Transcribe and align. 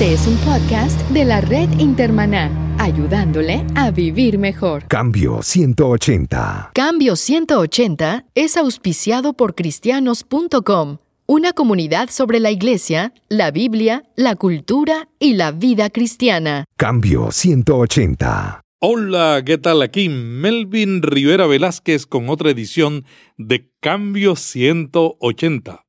Este 0.00 0.14
es 0.14 0.26
un 0.26 0.36
podcast 0.38 0.98
de 1.10 1.26
la 1.26 1.42
red 1.42 1.68
Intermaná, 1.78 2.50
ayudándole 2.78 3.66
a 3.74 3.90
vivir 3.90 4.38
mejor. 4.38 4.84
Cambio 4.88 5.42
180. 5.42 6.70
Cambio 6.72 7.16
180 7.16 8.24
es 8.34 8.56
auspiciado 8.56 9.34
por 9.34 9.54
cristianos.com, 9.54 10.96
una 11.26 11.52
comunidad 11.52 12.08
sobre 12.08 12.40
la 12.40 12.50
iglesia, 12.50 13.12
la 13.28 13.50
Biblia, 13.50 14.04
la 14.16 14.36
cultura 14.36 15.10
y 15.18 15.34
la 15.34 15.52
vida 15.52 15.90
cristiana. 15.90 16.64
Cambio 16.78 17.30
180. 17.30 18.62
Hola, 18.80 19.42
¿qué 19.44 19.58
tal? 19.58 19.82
Aquí 19.82 20.08
Melvin 20.08 21.02
Rivera 21.02 21.46
Velázquez 21.46 22.06
con 22.06 22.30
otra 22.30 22.48
edición 22.48 23.04
de 23.36 23.70
Cambio 23.80 24.34
180. 24.34 25.84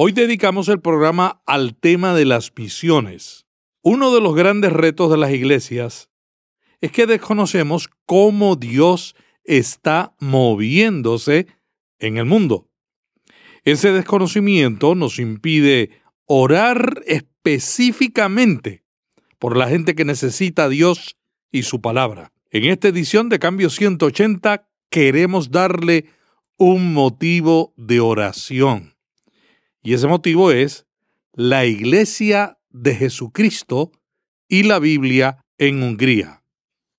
Hoy 0.00 0.12
dedicamos 0.12 0.68
el 0.68 0.80
programa 0.80 1.42
al 1.44 1.74
tema 1.74 2.14
de 2.14 2.24
las 2.24 2.54
visiones. 2.54 3.46
Uno 3.82 4.14
de 4.14 4.20
los 4.20 4.36
grandes 4.36 4.72
retos 4.72 5.10
de 5.10 5.16
las 5.16 5.32
iglesias 5.32 6.08
es 6.80 6.92
que 6.92 7.04
desconocemos 7.04 7.90
cómo 8.06 8.54
Dios 8.54 9.16
está 9.42 10.14
moviéndose 10.20 11.48
en 11.98 12.16
el 12.16 12.26
mundo. 12.26 12.68
Ese 13.64 13.90
desconocimiento 13.90 14.94
nos 14.94 15.18
impide 15.18 15.90
orar 16.26 17.02
específicamente 17.04 18.84
por 19.40 19.56
la 19.56 19.66
gente 19.66 19.96
que 19.96 20.04
necesita 20.04 20.66
a 20.66 20.68
Dios 20.68 21.16
y 21.50 21.64
su 21.64 21.80
palabra. 21.80 22.30
En 22.52 22.66
esta 22.66 22.86
edición 22.86 23.28
de 23.30 23.40
Cambio 23.40 23.68
180 23.68 24.64
queremos 24.90 25.50
darle 25.50 26.04
un 26.56 26.94
motivo 26.94 27.74
de 27.76 27.98
oración. 27.98 28.97
Y 29.82 29.94
ese 29.94 30.06
motivo 30.06 30.50
es 30.50 30.86
la 31.32 31.64
Iglesia 31.66 32.58
de 32.70 32.94
Jesucristo 32.94 33.92
y 34.48 34.64
la 34.64 34.78
Biblia 34.78 35.44
en 35.56 35.82
Hungría. 35.82 36.42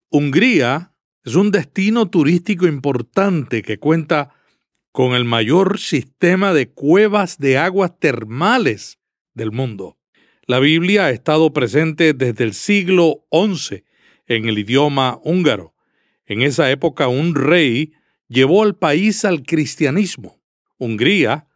Hungría 0.09 0.93
es 1.23 1.35
un 1.35 1.51
destino 1.51 2.09
turístico 2.09 2.67
importante 2.67 3.61
que 3.61 3.77
cuenta 3.79 4.33
con 4.91 5.13
el 5.13 5.25
mayor 5.25 5.79
sistema 5.79 6.53
de 6.53 6.69
cuevas 6.69 7.37
de 7.37 7.57
aguas 7.57 7.99
termales 7.99 8.99
del 9.33 9.51
mundo. 9.51 9.97
La 10.47 10.59
Biblia 10.59 11.05
ha 11.05 11.11
estado 11.11 11.53
presente 11.53 12.13
desde 12.13 12.43
el 12.43 12.53
siglo 12.53 13.25
XI 13.31 13.83
en 14.25 14.47
el 14.47 14.57
idioma 14.57 15.19
húngaro. 15.23 15.75
En 16.25 16.41
esa 16.41 16.71
época 16.71 17.07
un 17.07 17.35
rey 17.35 17.93
llevó 18.27 18.63
al 18.63 18.75
país 18.75 19.25
al 19.25 19.43
cristianismo. 19.43 20.41
Hungría 20.77 21.48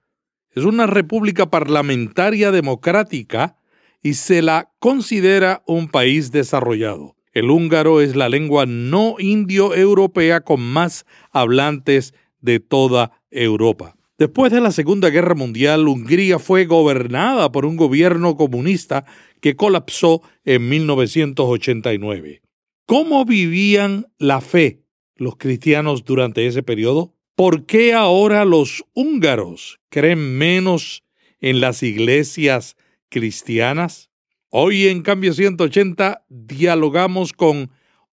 es 0.55 0.65
una 0.65 0.87
república 0.87 1.49
parlamentaria 1.49 2.51
democrática 2.51 3.57
y 4.01 4.15
se 4.15 4.41
la 4.41 4.71
considera 4.79 5.63
un 5.65 5.87
país 5.87 6.31
desarrollado. 6.31 7.15
El 7.31 7.49
húngaro 7.49 8.01
es 8.01 8.15
la 8.15 8.29
lengua 8.29 8.65
no 8.67 9.15
indio-europea 9.17 10.41
con 10.41 10.61
más 10.61 11.05
hablantes 11.31 12.13
de 12.41 12.59
toda 12.59 13.19
Europa. 13.31 13.95
Después 14.19 14.51
de 14.51 14.61
la 14.61 14.71
Segunda 14.71 15.09
Guerra 15.09 15.33
Mundial, 15.33 15.87
Hungría 15.87 16.37
fue 16.37 16.65
gobernada 16.65 17.51
por 17.51 17.65
un 17.65 17.75
gobierno 17.75 18.37
comunista 18.37 19.05
que 19.41 19.55
colapsó 19.55 20.21
en 20.45 20.69
1989. 20.69 22.41
¿Cómo 22.85 23.25
vivían 23.25 24.07
la 24.19 24.39
fe 24.39 24.83
los 25.15 25.35
cristianos 25.37 26.05
durante 26.05 26.45
ese 26.45 26.61
periodo? 26.61 27.15
¿Por 27.35 27.65
qué 27.65 27.95
ahora 27.95 28.45
los 28.45 28.85
húngaros 28.93 29.79
creen 29.89 30.37
menos 30.37 31.03
en 31.41 31.61
las 31.61 31.81
iglesias 31.81 32.77
cristianas? 33.09 34.11
Hoy 34.49 34.87
en 34.87 35.01
Cambio 35.01 35.33
180 35.33 36.25
dialogamos 36.29 37.33
con 37.33 37.71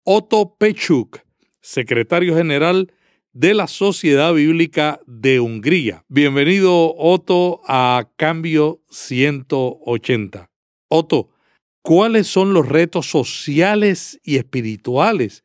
Otto 0.03 0.57
Pechuk, 0.59 1.21
secretario 1.61 2.35
general 2.35 2.93
de 3.33 3.55
la 3.55 3.69
Sociedad 3.69 4.35
Bíblica 4.35 4.99
de 5.07 5.39
Hungría. 5.39 6.05
Bienvenido, 6.09 6.97
Otto, 6.97 7.61
a 7.69 8.11
Cambio 8.17 8.83
180. 8.91 10.51
Otto, 10.89 11.31
¿cuáles 11.83 12.27
son 12.27 12.53
los 12.53 12.69
retos 12.69 13.07
sociales 13.07 14.19
y 14.25 14.39
espirituales 14.39 15.45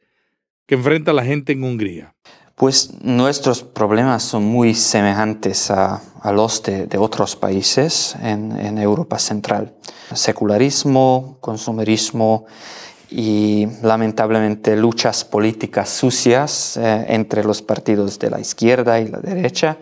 que 0.65 0.73
enfrenta 0.73 1.13
la 1.13 1.23
gente 1.23 1.51
en 1.53 1.63
Hungría? 1.63 2.15
Pues 2.59 3.01
nuestros 3.01 3.63
problemas 3.63 4.21
son 4.21 4.43
muy 4.43 4.75
semejantes 4.75 5.71
a, 5.71 6.01
los 6.33 6.61
de, 6.61 6.97
otros 6.97 7.37
países 7.37 8.17
en, 8.21 8.77
Europa 8.77 9.17
Central. 9.17 9.77
Secularismo, 10.13 11.37
consumerismo 11.39 12.47
y 13.09 13.65
lamentablemente 13.81 14.75
luchas 14.75 15.23
políticas 15.23 15.87
sucias 15.87 16.75
eh, 16.75 17.05
entre 17.07 17.45
los 17.45 17.61
partidos 17.61 18.19
de 18.19 18.29
la 18.29 18.41
izquierda 18.41 18.99
y 18.99 19.07
la 19.07 19.19
derecha. 19.19 19.77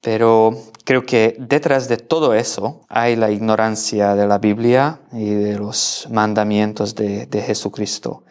Pero 0.00 0.56
creo 0.86 1.04
que 1.04 1.36
detrás 1.38 1.86
de 1.86 1.98
todo 1.98 2.32
eso 2.32 2.80
hay 2.88 3.14
la 3.14 3.30
ignorancia 3.30 4.14
de 4.14 4.26
la 4.26 4.38
Biblia 4.38 5.00
y 5.12 5.34
de 5.34 5.58
los 5.58 6.08
mandamientos 6.10 6.94
de 6.94 7.44
Jesucristo. 7.46 8.24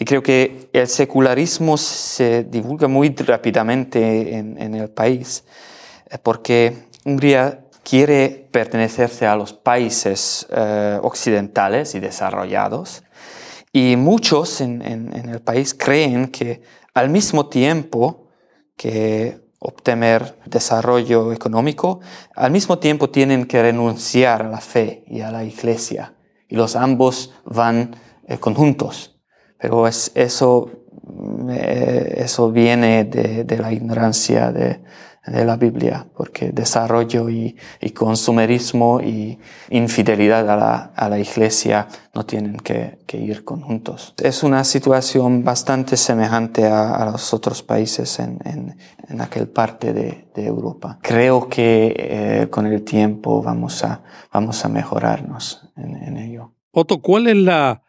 Y 0.00 0.06
creo 0.06 0.22
que 0.22 0.70
el 0.72 0.88
secularismo 0.88 1.76
se 1.76 2.44
divulga 2.44 2.88
muy 2.88 3.14
rápidamente 3.14 4.34
en, 4.38 4.74
el 4.74 4.88
país 4.88 5.44
eh, 6.08 6.16
porque 6.22 6.88
Hungría 7.04 7.66
quiere 7.82 8.48
pertenecerse 8.50 9.26
a 9.26 9.36
los 9.36 9.52
países 9.52 10.46
eh, 10.50 10.98
occidentales 11.02 11.94
y 11.94 12.00
desarrollados 12.00 13.02
y 13.74 13.96
muchos 13.96 14.62
en, 14.62 14.80
el 15.12 15.42
país 15.42 15.74
creen 15.74 16.28
que 16.28 16.62
al 16.94 17.10
mismo 17.10 17.50
tiempo 17.50 18.28
que 18.78 19.38
obtener 19.58 20.38
desarrollo 20.46 21.30
económico, 21.30 22.00
al 22.34 22.50
mismo 22.50 22.78
tiempo 22.78 23.10
tienen 23.10 23.44
que 23.44 23.60
renunciar 23.60 24.46
a 24.46 24.48
la 24.48 24.62
fe 24.62 25.04
y 25.06 25.20
a 25.20 25.30
la 25.30 25.44
iglesia 25.44 26.14
y 26.48 26.56
los 26.56 26.74
ambos 26.74 27.34
van 27.44 27.96
eh, 28.26 28.38
conjuntos. 28.38 29.19
Pero 29.60 29.86
es, 29.86 30.10
eso, 30.14 30.70
eso 31.58 32.50
viene 32.50 33.04
de, 33.04 33.58
la 33.58 33.72
ignorancia 33.72 34.52
de, 34.52 34.80
la 35.26 35.56
Biblia, 35.56 36.06
porque 36.16 36.50
desarrollo 36.50 37.28
y, 37.28 37.54
consumerismo 37.94 39.00
y 39.00 39.38
infidelidad 39.68 40.48
a 40.96 41.08
la, 41.08 41.18
iglesia 41.18 41.86
no 42.14 42.24
tienen 42.24 42.56
que, 42.56 42.98
ir 43.12 43.44
conjuntos. 43.44 44.14
Es 44.16 44.42
una 44.42 44.64
situación 44.64 45.44
bastante 45.44 45.98
semejante 45.98 46.64
a, 46.66 47.04
los 47.04 47.34
otros 47.34 47.62
países 47.62 48.18
en, 48.18 48.38
en, 49.08 49.20
aquel 49.20 49.46
parte 49.46 49.92
de, 49.92 50.26
Europa. 50.34 50.98
Creo 51.02 51.50
que 51.50 51.94
eh, 51.98 52.46
con 52.48 52.66
el 52.66 52.82
tiempo 52.82 53.42
vamos 53.42 53.84
a, 53.84 54.00
vamos 54.32 54.64
a 54.64 54.70
mejorarnos 54.70 55.70
en, 55.76 55.96
en 55.96 56.16
ello. 56.16 56.54
Otto, 56.72 57.02
¿cuál 57.02 57.26
es 57.26 57.36
la 57.36 57.82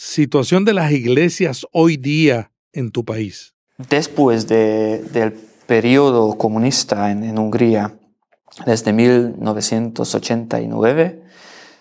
situación 0.00 0.64
de 0.64 0.72
las 0.72 0.90
iglesias 0.92 1.66
hoy 1.72 1.98
día 1.98 2.52
en 2.72 2.90
tu 2.90 3.04
país? 3.04 3.52
Después 3.76 4.48
del 4.48 5.34
periodo 5.66 6.38
comunista 6.38 7.10
en, 7.10 7.38
Hungría, 7.38 7.98
desde 8.64 8.94
1989, 8.94 11.22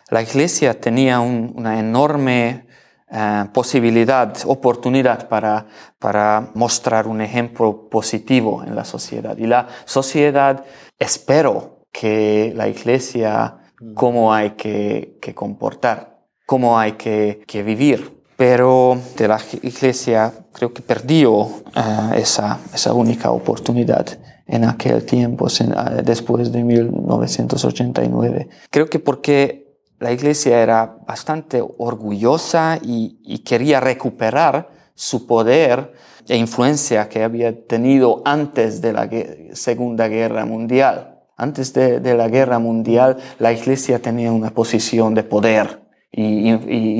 la 0.09 0.21
iglesia 0.21 0.81
tenía 0.81 1.21
una 1.21 1.79
enorme 1.79 2.65
eh, 3.09 3.45
posibilidad, 3.53 4.35
oportunidad 4.45 5.29
para, 5.29 5.67
para 5.97 6.51
mostrar 6.55 7.07
un 7.07 7.21
ejemplo 7.21 7.87
positivo 7.89 8.65
en 8.65 8.75
la 8.75 8.83
sociedad. 8.83 9.37
Y 9.37 9.47
la 9.47 9.69
sociedad 9.85 10.65
esperó 10.97 11.85
que 11.93 12.51
la 12.53 12.67
iglesia, 12.67 13.59
cómo 13.93 14.33
hay 14.33 14.49
que, 14.51 15.17
que 15.21 15.33
comportar 15.33 16.18
cómo 16.49 16.79
hay 16.79 16.93
que, 16.93 17.63
vivir. 17.63 18.23
Pero 18.35 18.97
de 19.15 19.27
la 19.27 19.39
iglesia 19.61 20.33
creo 20.51 20.73
que 20.73 20.81
perdió 20.81 21.47
eh, 21.75 22.15
esa, 22.15 22.57
esa 22.73 22.91
única 22.93 23.29
oportunidad 23.29 24.07
en 24.47 24.63
aquel 24.63 25.05
tiempo, 25.05 25.47
eh, 25.47 26.01
después 26.03 26.51
de 26.51 26.63
1989. 26.63 28.49
Creo 28.71 28.89
que 28.89 28.97
porque 28.97 29.77
la 29.99 30.11
iglesia 30.11 30.59
era 30.59 30.97
bastante 31.05 31.61
orgullosa 31.61 32.79
y, 32.81 33.43
quería 33.45 33.79
recuperar 33.79 34.69
su 34.95 35.27
poder 35.27 35.93
e 36.27 36.35
influencia 36.35 37.09
que 37.09 37.23
había 37.23 37.67
tenido 37.67 38.23
antes 38.25 38.81
de 38.81 38.93
la 38.93 39.07
Segunda 39.53 40.07
Guerra 40.07 40.45
Mundial. 40.45 41.19
Antes 41.37 41.73
de, 41.73 41.99
de 41.99 42.15
la 42.15 42.27
Guerra 42.27 42.57
Mundial, 42.57 43.17
la 43.37 43.53
iglesia 43.53 43.99
tenía 43.99 44.31
una 44.31 44.49
posición 44.49 45.13
de 45.13 45.23
poder 45.23 45.88
y, 46.11 46.49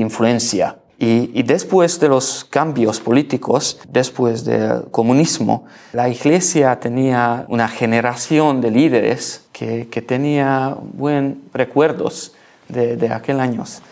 influencia. 0.00 0.76
Y, 0.98 1.42
después 1.42 1.98
de 1.98 2.08
los 2.08 2.44
cambios 2.44 3.00
políticos, 3.00 3.80
después 3.88 4.44
del 4.44 4.84
comunismo, 4.90 5.64
la 5.92 6.08
iglesia 6.08 6.78
tenía 6.78 7.46
una 7.48 7.68
generación 7.68 8.60
de 8.60 8.70
líderes 8.70 9.46
que, 9.52 9.88
que 9.88 10.02
tenía 10.02 10.76
buenos 10.92 11.38
recuerdos 11.54 12.34
de, 12.68 12.96
de 12.96 13.08
aquel 13.08 13.40
años. 13.40 13.82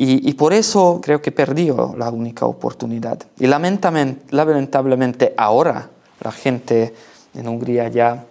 Y, 0.00 0.32
por 0.34 0.52
eso 0.52 1.00
creo 1.02 1.20
que 1.20 1.32
perdió 1.32 1.96
la 1.98 2.08
única 2.10 2.46
oportunidad. 2.46 3.18
Y 3.36 3.48
lamentablemente 3.48 5.34
ahora 5.36 5.88
la 6.20 6.30
gente 6.30 6.94
en 7.34 7.48
Hungría 7.48 7.88
ya, 7.88 8.24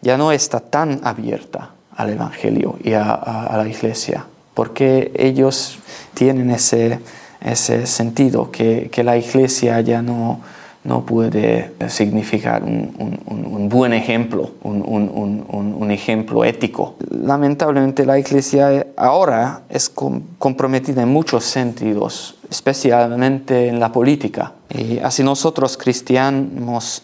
ya 0.00 0.16
no 0.16 0.32
está 0.32 0.58
tan 0.58 1.00
abierta 1.04 1.70
al 1.94 2.10
Evangelio 2.10 2.76
y 2.82 2.94
a, 2.94 3.52
la 3.56 3.68
iglesia, 3.68 4.26
porque 4.54 5.12
ellos 5.16 5.78
tienen 6.14 6.50
ese, 6.50 7.00
ese 7.40 7.86
sentido, 7.86 8.50
que, 8.50 8.88
que 8.90 9.02
la 9.02 9.16
iglesia 9.16 9.80
ya 9.80 10.02
no, 10.02 10.40
no 10.84 11.06
puede 11.06 11.72
significar 11.88 12.64
un, 12.64 13.68
buen 13.68 13.92
ejemplo, 13.92 14.50
un, 14.62 15.90
ejemplo 15.90 16.44
ético. 16.44 16.96
Lamentablemente 17.10 18.04
la 18.04 18.18
Iglesia 18.18 18.86
ahora 18.96 19.62
es 19.68 19.88
comprometida 19.88 21.02
en 21.02 21.08
muchos 21.08 21.44
sentidos, 21.44 22.36
especialmente 22.50 23.68
en 23.68 23.78
la 23.78 23.92
política. 23.92 24.54
Y 24.70 24.98
así 24.98 25.22
nosotros 25.22 25.76
cristianos 25.76 27.02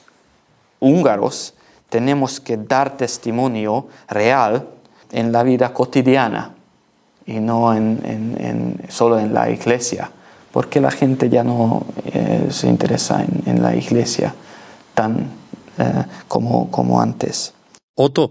húngaros 0.80 1.54
tenemos 1.88 2.40
que 2.40 2.56
dar 2.56 2.96
testimonio 2.96 3.86
real 4.08 4.66
en 5.12 5.32
la 5.32 5.42
vida 5.42 5.72
cotidiana 5.72 6.57
y 7.28 7.40
no 7.40 7.76
solo 8.88 9.18
en 9.18 9.34
la 9.34 9.50
iglesia 9.50 10.10
porque 10.50 10.80
la 10.80 10.90
gente 10.90 11.28
ya 11.28 11.44
no 11.44 11.86
eh, 12.06 12.48
se 12.50 12.68
interesa 12.68 13.24
en, 13.44 13.62
la 13.62 13.76
iglesia 13.76 14.34
tan 14.94 15.30
eh, 15.78 16.04
como, 16.26 16.70
como 16.70 17.00
antes. 17.00 17.54
Otto, 17.94 18.30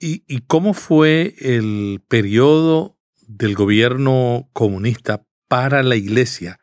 ¿y, 0.00 0.24
¿y 0.26 0.40
cómo 0.40 0.74
fue 0.74 1.34
el 1.38 2.02
periodo 2.08 2.96
del 3.26 3.54
gobierno 3.54 4.48
comunista 4.52 5.22
para 5.48 5.82
la 5.82 5.96
iglesia 5.96 6.58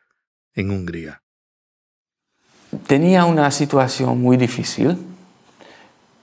en 0.54 0.70
Hungría? 0.70 1.22
Tenía 2.86 3.24
una 3.24 3.50
situación 3.52 4.20
muy 4.20 4.36
difícil, 4.36 4.98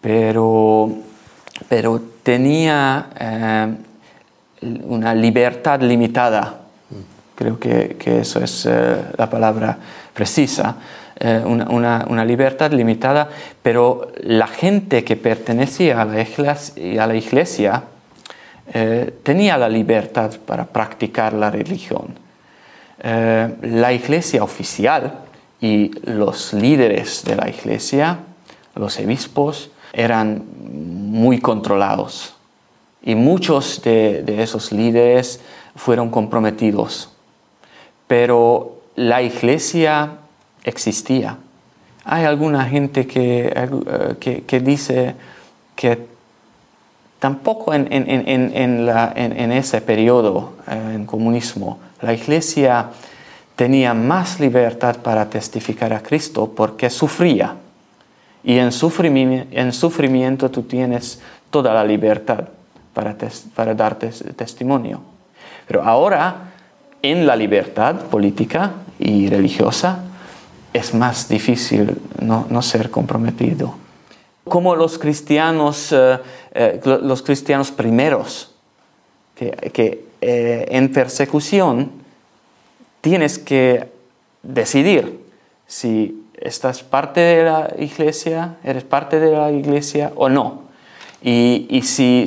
pero, 0.01 0.91
pero 1.69 2.01
tenía 2.23 3.09
eh, 3.19 3.77
una 4.83 5.13
libertad 5.13 5.81
limitada. 5.81 6.59
Creo 7.35 7.59
que, 7.59 7.95
que 7.99 8.19
eso 8.19 8.43
es 8.43 8.65
eh, 8.65 8.95
la 9.17 9.29
palabra 9.29 9.77
precisa, 10.13 10.75
eh, 11.19 11.41
una, 11.45 12.05
una, 12.07 12.25
libertad 12.25 12.71
limitada, 12.71 13.29
pero 13.61 14.11
la 14.21 14.47
gente 14.47 15.03
que 15.03 15.15
pertenecía 15.15 16.01
a 16.01 16.05
la 16.05 16.21
iglesia, 16.21 17.03
a 17.03 17.07
la 17.07 17.15
iglesia 17.15 17.83
eh, 18.73 19.13
tenía 19.23 19.57
la 19.57 19.67
libertad 19.67 20.31
para 20.45 20.65
practicar 20.65 21.33
la 21.33 21.49
religión. 21.49 22.21
la 23.03 23.91
iglesia 23.91 24.43
oficial 24.43 25.19
y 25.59 25.91
los 26.05 26.53
líderes 26.53 27.23
de 27.25 27.35
la 27.35 27.49
iglesia, 27.49 28.19
los 28.75 28.97
obispos, 28.99 29.71
eran 29.91 30.43
muy 31.11 31.39
controlados 31.39 32.33
y 33.03 33.15
muchos 33.15 33.81
de, 33.83 34.23
esos 34.41 34.71
líderes 34.71 35.41
fueron 35.75 36.09
comprometidos 36.09 37.13
pero 38.13 38.83
la 38.95 39.23
iglesia 39.23 40.17
existía. 40.63 41.37
Hay 42.05 42.25
alguna 42.25 42.65
gente 42.65 43.07
que, 43.07 43.51
eh, 43.55 44.43
que, 44.45 44.59
dice 44.59 45.15
que 45.75 46.05
tampoco 47.17 47.73
en, 47.73 47.87
en, 47.89 49.51
ese 49.51 49.81
periodo, 49.81 50.53
eh, 50.67 50.91
en 50.93 51.05
comunismo, 51.05 51.79
la 52.01 52.13
iglesia 52.13 52.89
tenía 53.55 53.95
más 53.95 54.39
libertad 54.39 54.97
para 54.97 55.29
testificar 55.29 55.91
a 55.91 56.03
Cristo 56.03 56.51
porque 56.55 56.91
sufría. 56.91 57.55
Y 58.43 58.59
en 58.59 58.71
sufrimiento, 58.71 59.47
en 59.51 59.73
sufrimiento 59.73 60.51
tú 60.51 60.61
tienes 60.61 61.19
toda 61.49 61.73
la 61.73 61.83
libertad 61.83 62.45
para, 62.93 63.73
dar 63.73 63.95
testimonio. 63.95 65.01
Pero 65.67 65.83
ahora 65.83 66.53
en 67.01 67.27
la 67.27 67.35
libertad 67.35 67.95
política 68.05 68.71
y 68.99 69.27
religiosa 69.27 70.03
es 70.71 70.93
más 70.93 71.27
difícil 71.29 71.97
no, 72.21 72.61
ser 72.61 72.89
comprometido. 72.89 73.75
Como 74.45 74.75
los 74.75 74.97
cristianos, 74.97 75.91
eh, 75.91 76.19
eh, 76.53 76.81
los 76.83 77.21
cristianos 77.21 77.71
primeros, 77.71 78.53
que, 79.35 80.05
eh, 80.21 80.65
en 80.69 80.91
persecución 80.91 81.91
tienes 83.01 83.39
que 83.39 83.89
decidir 84.41 85.19
si 85.67 86.23
estás 86.35 86.83
parte 86.83 87.19
de 87.19 87.43
la 87.43 87.73
iglesia, 87.77 88.57
eres 88.63 88.83
parte 88.83 89.19
de 89.19 89.31
la 89.31 89.51
iglesia 89.51 90.11
o 90.15 90.29
no. 90.29 90.62
Y, 91.23 91.81
si, 91.83 92.25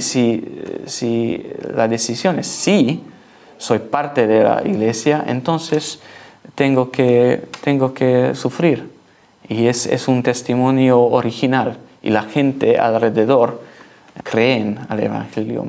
la 1.75 1.87
decisión 1.87 2.39
es 2.39 2.47
sí, 2.47 3.03
soy 3.59 3.79
parte 3.81 4.27
de 4.27 4.43
la 4.43 4.63
iglesia, 4.65 5.23
entonces 5.27 6.01
tengo 6.55 6.91
que, 6.91 7.43
sufrir. 8.35 8.89
Y 9.49 9.67
es, 9.67 9.87
es 9.87 10.09
un 10.09 10.23
testimonio 10.23 11.01
original 11.01 11.77
y 12.03 12.11
la 12.11 12.23
gente 12.23 12.79
alrededor 12.79 13.63
creen 14.23 14.79
al 14.89 15.01
Evangelio 15.01 15.65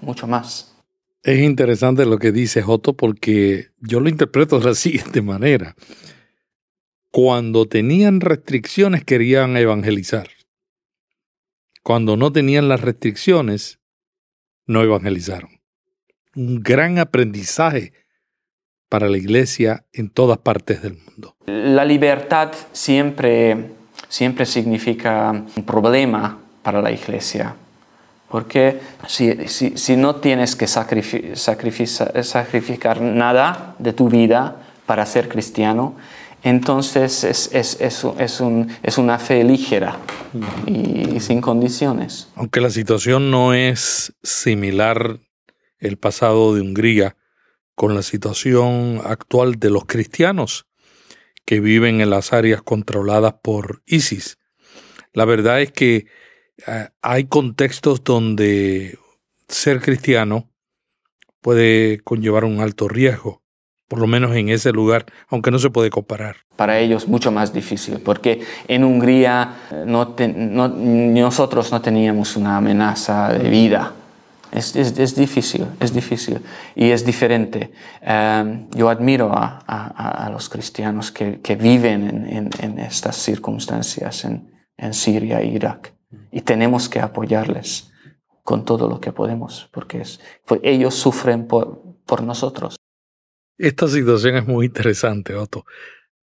mucho 0.00 0.26
más. 0.26 0.74
Es 1.22 1.40
interesante 1.40 2.06
lo 2.06 2.18
que 2.18 2.32
dice 2.32 2.62
Joto 2.62 2.94
porque 2.94 3.68
yo 3.80 4.00
lo 4.00 4.08
interpreto 4.08 4.58
de 4.58 4.66
la 4.66 4.74
siguiente 4.74 5.22
manera. 5.22 5.74
Cuando 7.10 7.66
tenían 7.66 8.20
restricciones 8.20 9.04
querían 9.04 9.56
evangelizar. 9.56 10.28
Cuando 11.82 12.16
no 12.16 12.32
tenían 12.32 12.68
las 12.68 12.80
restricciones, 12.80 13.80
no 14.66 14.82
evangelizaron 14.82 15.60
un 16.36 16.62
gran 16.62 16.98
aprendizaje 16.98 17.92
para 18.88 19.08
la 19.08 19.18
iglesia 19.18 19.84
en 19.92 20.10
todas 20.10 20.38
partes 20.38 20.82
del 20.82 20.96
mundo. 20.96 21.36
La 21.46 21.84
libertad 21.84 22.50
siempre, 22.72 23.70
siempre 24.08 24.46
significa 24.46 25.30
un 25.30 25.64
problema 25.64 26.38
para 26.62 26.82
la 26.82 26.90
iglesia, 26.90 27.54
porque 28.28 28.80
si, 29.06 29.48
si, 29.48 29.96
no 29.96 30.16
tienes 30.16 30.56
que 30.56 30.66
sacrificar 30.66 33.00
nada 33.00 33.76
de 33.78 33.92
tu 33.92 34.08
vida 34.08 34.56
para 34.86 35.06
ser 35.06 35.28
cristiano, 35.28 35.94
entonces 36.42 37.24
es, 37.24 37.50
es, 37.52 37.80
es, 37.80 38.04
es, 38.82 38.98
una 38.98 39.18
fe 39.18 39.44
ligera 39.44 39.98
y 40.66 41.20
sin 41.20 41.40
condiciones. 41.40 42.28
Aunque 42.36 42.60
la 42.60 42.70
situación 42.70 43.30
no 43.30 43.54
es 43.54 44.14
similar 44.22 45.20
el 45.78 45.96
pasado 45.96 46.54
de 46.54 46.60
Hungría 46.60 47.16
con 47.74 47.94
la 47.94 48.02
situación 48.02 49.00
actual 49.04 49.58
de 49.58 49.70
los 49.70 49.84
cristianos 49.86 50.66
que 51.44 51.60
viven 51.60 52.00
en 52.00 52.10
las 52.10 52.32
áreas 52.32 52.62
controladas 52.62 53.34
por 53.42 53.82
ISIS. 53.86 54.38
La 55.12 55.24
verdad 55.24 55.60
es 55.60 55.72
que 55.72 56.06
eh, 56.66 56.88
hay 57.02 57.24
contextos 57.24 58.04
donde 58.04 58.98
ser 59.48 59.80
cristiano 59.80 60.50
puede 61.40 62.00
conllevar 62.00 62.44
un 62.44 62.60
alto 62.60 62.88
riesgo, 62.88 63.39
por 63.90 63.98
lo 63.98 64.06
menos 64.06 64.36
en 64.36 64.48
ese 64.48 64.70
lugar, 64.70 65.04
aunque 65.28 65.50
no 65.50 65.58
se 65.58 65.68
puede 65.68 65.90
comparar. 65.90 66.36
Para 66.54 66.78
ellos 66.78 67.08
mucho 67.08 67.32
más 67.32 67.52
difícil, 67.52 67.98
porque 67.98 68.40
en 68.68 68.84
Hungría 68.84 69.56
eh, 69.72 69.82
no 69.84 70.14
nosotros 70.68 71.72
no 71.72 71.80
teníamos 71.80 72.36
una 72.36 72.56
amenaza 72.56 73.32
de 73.32 73.50
vida 73.50 73.94
es, 74.52 74.74
es, 74.74 75.14
difícil, 75.14 75.66
es 75.78 75.92
difícil 75.92 76.40
y 76.74 76.90
es 76.90 77.04
diferente. 77.04 77.70
Em, 78.00 78.68
yo 78.70 78.88
admiro 78.88 79.32
a, 79.32 79.62
a, 79.66 80.26
a 80.26 80.30
los 80.30 80.48
cristianos 80.48 81.12
que, 81.12 81.40
que 81.40 81.54
viven 81.54 82.26
en, 82.26 82.50
en, 82.60 82.78
estas 82.78 83.16
circunstancias 83.16 84.24
en, 84.24 84.50
en 84.76 84.92
Siria 84.92 85.40
e 85.40 85.46
Irak 85.46 85.94
y 86.32 86.40
tenemos 86.40 86.88
que 86.88 87.00
apoyarles 87.00 87.92
con 88.42 88.64
todo 88.64 88.88
lo 88.88 88.98
que 89.00 89.12
podemos 89.12 89.68
porque 89.72 90.00
es, 90.00 90.20
pues 90.44 90.60
ellos 90.64 90.94
sufren 90.94 91.46
por, 91.46 91.82
por 92.04 92.22
nosotros. 92.22 92.79
Esta 93.60 93.88
situación 93.88 94.36
es 94.36 94.46
muy 94.46 94.64
interesante, 94.66 95.34
Otto. 95.34 95.66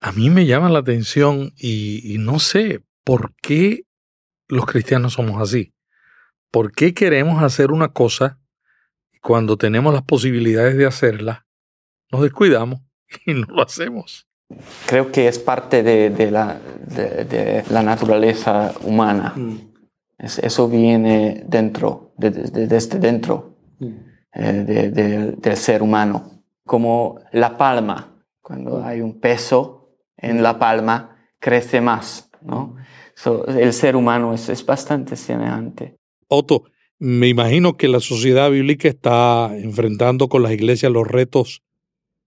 A 0.02 0.12
mí 0.12 0.30
me 0.30 0.46
llama 0.46 0.68
la 0.70 0.80
atención 0.80 1.54
y, 1.58 2.14
y 2.14 2.18
no 2.18 2.40
sé 2.40 2.84
por 3.06 3.34
qué 3.42 3.86
los 4.50 4.66
cristianos 4.66 5.14
somos 5.14 5.42
así. 5.42 5.74
¿Por 6.52 6.74
qué 6.74 6.94
queremos 6.94 7.42
hacer 7.42 7.72
una 7.72 7.94
cosa 7.94 8.38
y 9.14 9.20
cuando 9.20 9.56
tenemos 9.56 9.94
las 9.94 10.04
posibilidades 10.04 10.76
de 10.76 10.86
hacerla, 10.86 11.46
nos 12.12 12.22
descuidamos 12.22 12.82
y 13.26 13.34
no 13.34 13.48
lo 13.48 13.64
hacemos? 13.64 14.28
Creo 14.86 15.10
que 15.14 15.30
es 15.30 15.40
parte 15.40 15.84
de, 15.84 16.32
la, 16.32 16.60
de, 16.86 17.64
la, 17.70 17.82
naturaleza 17.82 18.74
humana. 18.84 19.32
Mm. 19.38 19.72
eso 20.20 20.68
viene 20.68 21.46
dentro, 21.48 22.14
desde 22.18 23.00
dentro 23.00 23.58
mm. 23.80 23.88
eh, 24.34 25.38
del 25.38 25.56
ser 25.56 25.82
humano. 25.82 26.31
Como 26.66 27.20
la 27.32 27.58
palma. 27.58 28.24
Cuando 28.42 28.84
hay 28.84 29.02
un 29.02 29.20
peso 29.20 29.96
en 30.18 30.44
la 30.44 30.60
palma, 30.60 31.18
crece 31.40 31.82
más. 31.82 32.30
¿no? 32.42 32.76
el 33.48 33.74
ser 33.74 33.96
humano 33.96 34.34
es, 34.34 34.50
es 34.50 34.66
bastante 34.66 35.16
semejante. 35.16 35.96
Otto, 36.28 36.64
me 36.98 37.28
imagino 37.28 37.78
que 37.78 37.88
la 37.88 38.00
sociedad 38.00 38.50
bíblica 38.52 38.88
está 38.88 39.56
enfrentando 39.58 40.30
con 40.30 40.42
las 40.44 40.52
iglesias 40.52 40.92
los 40.92 41.08
retos 41.08 41.64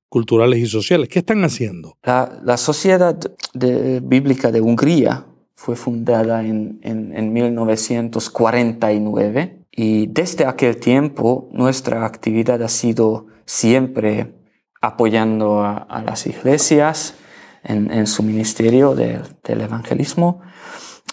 culturales 0.09 0.59
y 0.61 0.67
sociales. 0.67 1.09
¿Qué 1.09 1.21
están 1.21 1.45
haciendo? 1.45 1.97
La, 2.03 2.57
sociedad 2.57 3.17
bíblica 3.53 4.51
de 4.53 4.61
Hungría 4.61 5.27
fue 5.55 5.77
fundada 5.77 6.45
en, 6.45 6.81
en, 6.83 7.33
1949 7.33 9.61
y 9.73 10.07
desde 10.07 10.47
aquel 10.47 10.77
tiempo 10.77 11.49
nuestra 11.53 12.05
actividad 12.05 12.63
ha 12.63 12.69
sido 12.69 13.27
siempre 13.47 14.35
apoyando 14.81 15.65
a, 15.65 16.03
las 16.05 16.27
iglesias 16.27 17.15
en, 17.63 18.07
su 18.07 18.23
ministerio 18.23 18.95
del 18.95 19.61
evangelismo, 19.61 20.43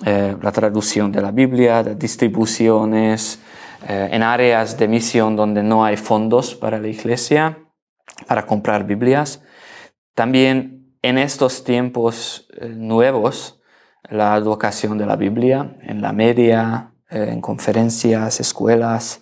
eh, 0.06 0.36
la 0.42 0.52
traducción 0.52 1.12
de 1.12 1.22
la 1.22 1.32
Biblia, 1.32 1.82
las 1.84 1.98
distribuciones, 1.98 3.40
eh, 3.88 4.10
en 4.12 4.24
áreas 4.24 4.78
de 4.78 4.88
misión 4.88 5.36
donde 5.36 5.64
no 5.64 5.86
hay 5.86 5.96
fondos 5.96 6.56
para 6.56 6.80
la 6.80 6.88
iglesia, 6.88 7.60
para 8.28 8.46
comprar 8.46 8.86
Biblias. 8.86 9.42
También 10.14 10.98
en 11.02 11.18
estos 11.18 11.64
tiempos 11.64 12.48
eh, 12.60 12.68
nuevos, 12.68 13.62
la 14.10 14.36
educación 14.36 14.98
de 14.98 15.06
la 15.06 15.16
Biblia 15.16 15.78
en 15.82 16.02
la 16.02 16.12
media, 16.12 16.94
en 17.10 17.42
conferencias, 17.42 18.40
escuelas 18.40 19.22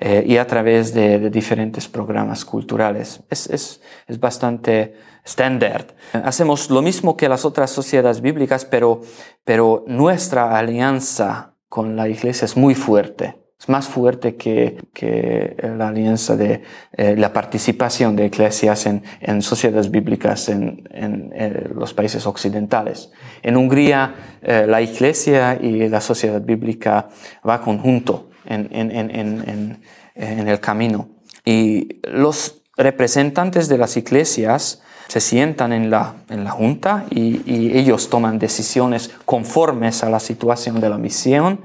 y 0.00 0.36
a 0.36 0.46
través 0.46 0.94
de, 0.94 1.30
diferentes 1.30 1.88
programas 1.88 2.44
culturales. 2.44 3.20
Es, 3.30 3.48
es, 3.48 3.80
es 4.06 4.20
bastante 4.20 4.94
estándar. 5.24 5.86
Hacemos 6.12 6.70
lo 6.70 6.82
mismo 6.82 7.16
que 7.16 7.28
las 7.28 7.44
otras 7.44 7.70
sociedades 7.70 8.20
bíblicas, 8.20 8.64
pero, 8.64 9.00
pero 9.44 9.84
nuestra 9.86 10.56
alianza 10.56 11.54
con 11.68 11.96
la 11.96 12.08
iglesia 12.08 12.44
es 12.44 12.56
muy 12.56 12.74
fuerte 12.74 13.34
es 13.58 13.68
más 13.68 13.88
fuerte 13.88 14.36
que, 14.36 14.76
que 14.94 15.56
la 15.76 15.88
alianza 15.88 16.36
de 16.36 16.62
eh, 16.92 17.16
la 17.16 17.32
participación 17.32 18.14
de 18.14 18.26
iglesias 18.26 18.86
en, 18.86 19.02
en 19.20 19.42
sociedades 19.42 19.90
bíblicas 19.90 20.48
en, 20.48 20.88
en, 20.92 21.32
eh, 21.34 21.68
los 21.74 21.92
países 21.92 22.24
occidentales. 22.26 23.10
En 23.42 23.56
Hungría, 23.56 24.14
eh, 24.42 24.64
la 24.68 24.80
iglesia 24.80 25.58
y 25.60 25.88
la 25.88 26.00
sociedad 26.00 26.40
bíblica 26.40 27.08
va 27.46 27.60
conjunto 27.60 28.27
en, 28.48 29.78
el 30.14 30.60
camino. 30.60 31.08
Y 31.44 32.00
los 32.02 32.62
representantes 32.76 33.68
de 33.68 33.78
las 33.78 33.96
iglesias 33.96 34.82
se 35.08 35.20
sientan 35.20 35.72
en 35.72 35.90
la, 35.90 36.16
en 36.28 36.44
la 36.44 36.50
junta 36.50 37.06
y, 37.10 37.42
ellos 37.78 38.10
toman 38.10 38.38
decisiones 38.38 39.10
conformes 39.24 40.02
a 40.02 40.10
la 40.10 40.20
situación 40.20 40.80
de 40.80 40.88
la 40.88 40.98
misión 40.98 41.60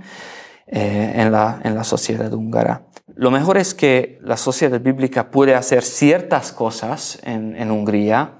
eh, 0.67 1.13
en, 1.15 1.31
la, 1.31 1.59
en 1.63 1.75
la 1.75 1.83
sociedad 1.83 2.31
húngara. 2.33 2.83
Lo 3.15 3.31
mejor 3.31 3.57
es 3.57 3.73
que 3.73 4.19
la 4.23 4.37
sociedad 4.37 4.79
bíblica 4.79 5.29
puede 5.29 5.55
hacer 5.55 5.83
ciertas 5.83 6.51
cosas 6.51 7.19
en 7.23 7.69
Hungría, 7.69 8.31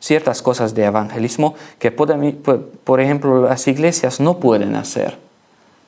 ciertas 0.00 0.42
cosas 0.42 0.74
de 0.74 0.84
evangelismo 0.84 1.54
que, 1.78 1.90
por 1.90 3.00
ejemplo, 3.00 3.42
las 3.42 3.66
iglesias 3.68 4.20
no 4.20 4.38
pueden 4.38 4.74
hacer 4.76 5.25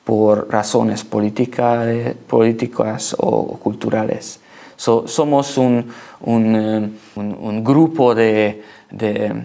por 0.09 0.49
razones 0.49 1.03
políticas, 1.03 2.15
políticas 2.25 3.15
o 3.19 3.59
culturales. 3.59 4.39
somos 4.75 5.55
un, 5.55 5.85
eh, 6.25 6.89
un, 7.15 7.37
un 7.39 7.63
grupo 7.63 8.15
de, 8.15 8.63
de, 8.89 9.43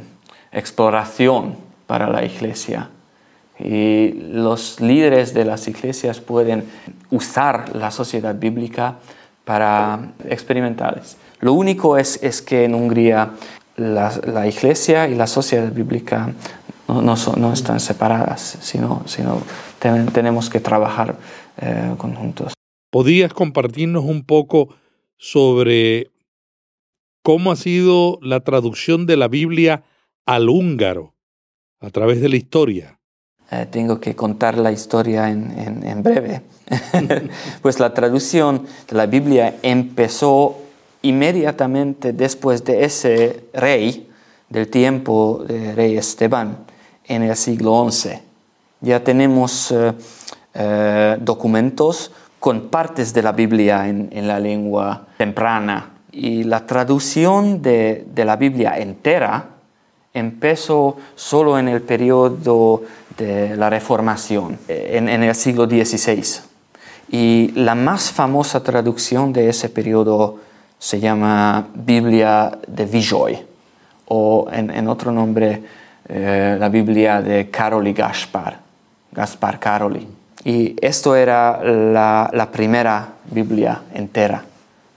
exploración 0.50 1.56
para 1.86 2.08
la 2.08 2.24
iglesia 2.24 2.88
y 3.60 4.12
los 4.32 4.80
líderes 4.80 5.34
de 5.34 5.44
las 5.44 5.68
iglesias 5.68 6.20
pueden 6.20 6.64
usar 7.10 7.76
la 7.76 7.90
sociedad 7.90 8.34
bíblica 8.34 8.96
para 9.44 10.12
experimentales. 10.30 11.18
Lo 11.40 11.52
único 11.52 11.98
es, 11.98 12.18
es 12.22 12.40
que 12.40 12.64
en 12.64 12.74
Hungría 12.74 13.32
la, 13.76 14.46
iglesia 14.46 15.08
y 15.08 15.14
la 15.14 15.26
sociedad 15.26 15.70
bíblica 15.70 16.32
no, 16.88 17.02
no, 17.36 17.52
están 17.52 17.80
separadas, 17.80 18.58
sino, 18.60 19.02
sino 19.06 19.40
tenemos 20.12 20.50
que 20.50 20.60
trabajar 20.60 21.16
eh, 21.60 21.94
conjuntos. 21.98 22.52
¿Podrías 22.90 23.32
compartirnos 23.32 24.04
un 24.04 24.24
poco 24.24 24.68
sobre 25.16 26.12
cómo 27.22 27.52
ha 27.52 27.56
sido 27.56 28.18
la 28.22 28.40
traducción 28.40 29.06
de 29.06 29.16
la 29.16 29.28
Biblia 29.28 29.84
al 30.26 30.48
húngaro 30.48 31.14
a 31.80 31.90
través 31.90 32.20
de 32.20 32.28
la 32.28 32.36
historia? 32.36 32.98
Eh, 33.50 33.66
tengo 33.70 34.00
que 34.00 34.14
contar 34.14 34.56
la 34.56 34.72
historia 34.72 35.30
en, 35.30 35.82
en, 35.84 36.02
breve. 36.02 36.42
pues 37.62 37.78
la 37.78 37.92
traducción 37.92 38.66
de 38.88 38.96
la 38.96 39.06
Biblia 39.06 39.56
empezó 39.62 40.56
inmediatamente 41.02 42.12
después 42.12 42.64
de 42.64 42.84
ese 42.84 43.44
rey 43.52 44.08
del 44.48 44.68
tiempo 44.68 45.44
de 45.46 45.74
rey 45.74 45.96
Esteban 45.96 46.64
en 47.06 47.22
el 47.22 47.36
siglo 47.36 47.90
XI. 47.90 48.20
Ya 48.80 49.02
tenemos 49.02 49.70
eh, 49.70 49.92
eh, 50.54 51.16
documentos 51.20 52.12
con 52.40 52.68
partes 52.68 53.14
de 53.14 53.22
la 53.22 53.32
Biblia 53.32 53.88
en, 53.88 54.08
en, 54.12 54.28
la 54.28 54.38
lengua 54.38 55.06
temprana 55.16 55.94
y 56.14 56.44
la 56.44 56.64
traducción 56.64 57.60
de, 57.60 58.06
la 58.16 58.36
Biblia 58.36 58.78
entera 58.78 59.46
empezó 60.12 60.96
solo 61.16 61.58
en 61.58 61.66
el 61.66 61.82
periodo 61.82 62.82
de 63.18 63.56
la 63.56 63.68
Reformación, 63.68 64.58
en, 64.68 65.08
el 65.08 65.34
siglo 65.34 65.66
XVI. 65.66 66.22
Y 67.10 67.50
la 67.56 67.74
más 67.74 68.10
famosa 68.12 68.62
traducción 68.62 69.32
de 69.32 69.48
ese 69.48 69.68
periodo 69.68 70.38
se 70.78 71.00
llama 71.00 71.66
Biblia 71.74 72.58
de 72.68 72.86
Vijoy, 72.86 73.38
o 74.06 74.46
en, 74.52 74.86
otro 74.86 75.10
nombre, 75.10 75.62
eh, 76.08 76.56
la 76.58 76.68
Biblia 76.68 77.22
de 77.22 77.50
Caroli 77.50 77.92
Gaspar, 77.92 78.58
Gaspar 79.12 79.58
Caroli. 79.58 80.06
Y 80.44 80.76
esto 80.80 81.16
era 81.16 81.62
la, 81.62 82.48
primera 82.52 83.08
Biblia 83.30 83.82
entera 83.94 84.44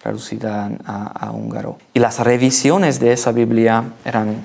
traducida 0.02 0.70
a, 0.86 1.28
a 1.28 1.32
húngaro. 1.32 1.78
Y 1.94 2.00
las 2.00 2.20
revisiones 2.20 3.00
de 3.00 3.14
esa 3.14 3.32
Biblia 3.32 3.84
eran 4.04 4.42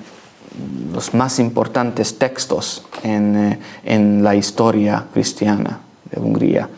los 0.91 1.13
más 1.13 1.39
importantes 1.39 2.17
textos 2.17 2.85
en, 3.03 3.59
eh, 3.83 4.21
la 4.21 4.35
historia 4.35 5.05
cristiana 5.13 5.79
de 6.09 6.21
Hungría 6.21 6.69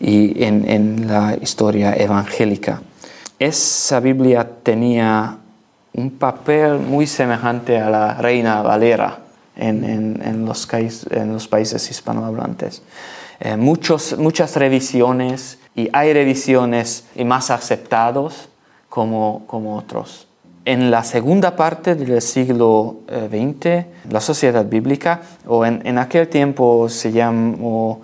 y 0.00 0.42
en, 0.44 1.06
la 1.06 1.36
historia 1.40 1.94
evangélica. 1.94 2.80
Esa 3.38 4.00
Biblia 4.00 4.48
tenía 4.62 5.36
un 5.92 6.10
papel 6.10 6.78
muy 6.78 7.06
semejante 7.06 7.78
a 7.78 7.90
la 7.90 8.14
Reina 8.14 8.62
Valera 8.62 9.18
en, 9.56 10.44
los, 10.44 10.68
en 11.10 11.32
los, 11.32 11.48
países 11.48 11.90
hispanohablantes. 11.90 12.82
Eh, 13.40 13.56
muchos, 13.56 14.16
muchas 14.18 14.56
revisiones 14.56 15.58
y 15.74 15.88
hay 15.92 16.12
revisiones 16.12 17.04
y 17.14 17.24
más 17.24 17.50
aceptados 17.50 18.48
como, 18.88 19.44
como 19.46 19.76
otros. 19.76 20.26
En 20.64 20.90
la 20.90 21.04
segunda 21.04 21.56
parte 21.56 21.94
del 21.94 22.20
siglo 22.20 22.98
XX, 23.08 23.66
eh, 23.66 23.86
la 24.10 24.20
sociedad 24.20 24.64
bíblica, 24.64 25.22
o 25.46 25.64
en, 25.64 25.96
aquel 25.96 26.28
tiempo 26.28 26.88
se 26.90 27.12
llamó 27.12 28.02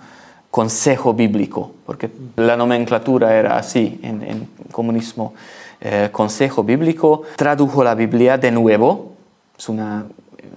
Consejo 0.49 1.13
Bíblico, 1.13 1.71
porque 1.85 2.09
la 2.35 2.57
nomenclatura 2.57 3.35
era 3.35 3.57
así 3.57 3.99
en, 4.01 4.23
el 4.23 4.47
comunismo. 4.71 5.35
Eh, 5.79 6.09
Consejo 6.11 6.63
Bíblico 6.63 7.21
tradujo 7.35 7.83
la 7.83 7.93
Biblia 7.93 8.39
de 8.39 8.49
nuevo, 8.49 9.13
es 9.55 9.69
una 9.69 10.07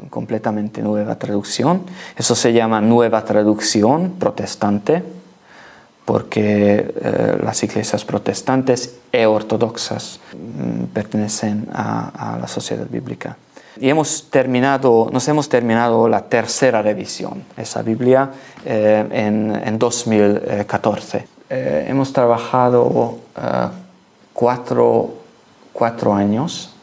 completamente 0.08 0.82
nueva 0.82 1.18
traducción, 1.18 1.82
eso 2.16 2.34
se 2.34 2.52
llama 2.52 2.80
nueva 2.80 3.24
traducción 3.24 4.12
protestante, 4.18 5.02
porque 6.10 6.92
eh, 7.00 7.38
las 7.40 7.62
iglesias 7.62 8.04
protestantes 8.04 8.98
e 9.12 9.26
ortodoxas 9.26 10.18
mm, 10.34 10.90
pertenecen 10.90 11.68
a, 11.72 12.36
la 12.40 12.48
sociedad 12.48 12.86
bíblica. 12.90 13.36
Y 13.78 13.88
hemos 13.88 14.28
terminado, 14.28 15.08
nos 15.12 15.28
hemos 15.28 15.48
terminado 15.48 16.08
la 16.08 16.22
tercera 16.22 16.82
revisión, 16.82 17.44
esa 17.56 17.82
Biblia, 17.82 18.28
eh, 18.64 19.06
en, 19.12 19.78
2014. 19.78 21.28
Eh, 21.48 21.86
hemos 21.88 22.12
trabajado 22.12 23.18
cuatro, 24.32 25.14
cuatro, 25.72 26.12
años, 26.12 26.74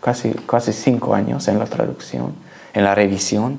casi, 0.00 0.30
casi 0.46 0.72
cinco 0.72 1.12
años 1.12 1.48
en 1.48 1.58
la 1.58 1.66
traducción, 1.66 2.34
en 2.74 2.84
la 2.84 2.94
revisión, 2.94 3.58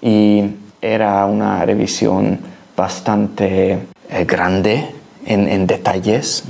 y 0.00 0.44
era 0.80 1.24
una 1.26 1.64
revisión 1.64 2.38
bastante 2.76 3.78
grande 4.26 4.96
en, 5.24 5.66
detalles 5.66 6.44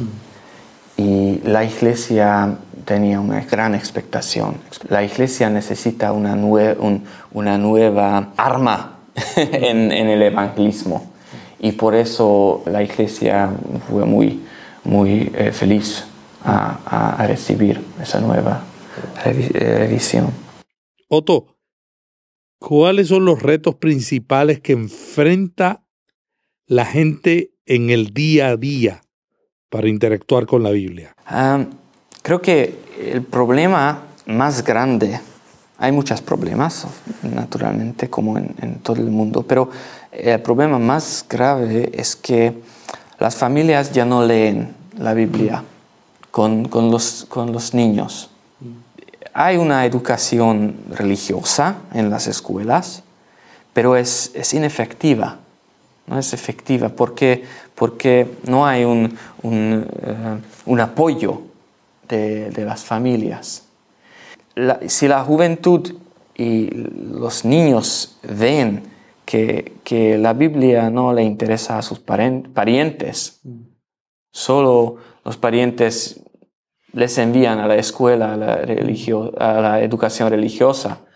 y 0.96 1.40
la 1.44 1.64
iglesia 1.64 2.56
tenía 2.84 3.20
una 3.20 3.40
gran 3.40 3.74
expectación. 3.74 4.56
La 4.88 5.02
iglesia 5.02 5.50
necesita 5.50 6.12
una, 6.12 6.34
una 7.32 7.58
nueva 7.58 8.28
arma 8.36 8.98
en, 9.36 9.92
el 9.92 10.22
evangelismo 10.22 11.10
y 11.58 11.72
por 11.72 11.94
eso 11.94 12.62
la 12.66 12.82
iglesia 12.82 13.50
fue 13.88 14.04
muy, 14.04 14.44
muy 14.84 15.32
eh, 15.34 15.52
feliz 15.52 16.04
a, 16.44 17.24
recibir 17.26 17.84
esa 18.00 18.20
nueva 18.20 18.62
revisión. 19.24 20.30
Otto, 21.08 21.55
¿cuáles 22.58 23.08
son 23.08 23.24
los 23.24 23.42
retos 23.42 23.76
principales 23.76 24.60
que 24.60 24.72
enfrenta 24.72 25.84
la 26.66 26.84
gente 26.84 27.52
en 27.64 27.90
el 27.90 28.12
día 28.12 28.48
a 28.48 28.56
día 28.56 29.02
para 29.68 29.88
interactuar 29.88 30.46
con 30.46 30.62
la 30.62 30.70
Biblia? 30.70 31.14
creo 32.22 32.40
que 32.42 32.78
el 33.00 33.22
problema 33.22 34.02
más 34.26 34.64
grande, 34.64 35.20
hay 35.78 35.92
muchos 35.92 36.20
problemas, 36.22 36.86
naturalmente, 37.22 38.08
como 38.10 38.38
en, 38.38 38.80
todo 38.82 38.96
el 38.96 39.10
mundo, 39.10 39.42
pero 39.42 39.70
el 40.10 40.40
problema 40.40 40.78
más 40.78 41.24
grave 41.28 41.90
es 41.94 42.16
que 42.16 42.54
las 43.18 43.36
familias 43.36 43.92
ya 43.92 44.04
no 44.04 44.24
leen 44.24 44.74
la 44.98 45.14
Biblia 45.14 45.62
con, 46.30 46.66
con, 46.68 46.90
los, 46.90 47.26
con 47.28 47.52
los 47.52 47.74
niños. 47.74 48.30
Hay 49.38 49.58
una 49.58 49.84
educación 49.84 50.76
religiosa 50.88 51.76
en 51.92 52.08
las 52.08 52.26
escuelas, 52.26 53.02
pero 53.74 53.96
es, 53.96 54.30
es 54.34 54.54
inefectiva 54.54 55.40
no 56.06 56.18
es 56.18 56.32
efectiva. 56.32 56.88
Porque, 56.88 57.44
porque 57.74 58.26
no 58.46 58.66
hay 58.66 58.84
un, 58.84 59.16
un, 59.42 59.86
eh, 60.66 60.82
apoyo 60.82 61.42
de, 62.08 62.64
las 62.64 62.84
familias. 62.84 63.64
si 64.86 65.08
la 65.08 65.22
juventud 65.24 65.94
y 66.36 66.70
los 66.70 67.44
niños 67.44 68.18
ven 68.22 68.84
que, 69.24 69.72
que, 69.82 70.16
la 70.18 70.32
Biblia 70.32 70.90
no 70.90 71.12
le 71.12 71.24
interesa 71.24 71.78
a 71.78 71.82
sus 71.82 71.98
parientes, 71.98 73.40
solo 74.32 74.96
los 75.24 75.36
parientes 75.36 76.20
les 76.92 77.18
envían 77.18 77.58
a 77.58 77.66
la 77.66 77.76
escuela, 77.76 78.34
a 78.34 78.36
la, 78.36 78.54
a 79.38 79.60
la 79.60 79.80
educación 79.82 80.30
religiosa, 80.30 81.06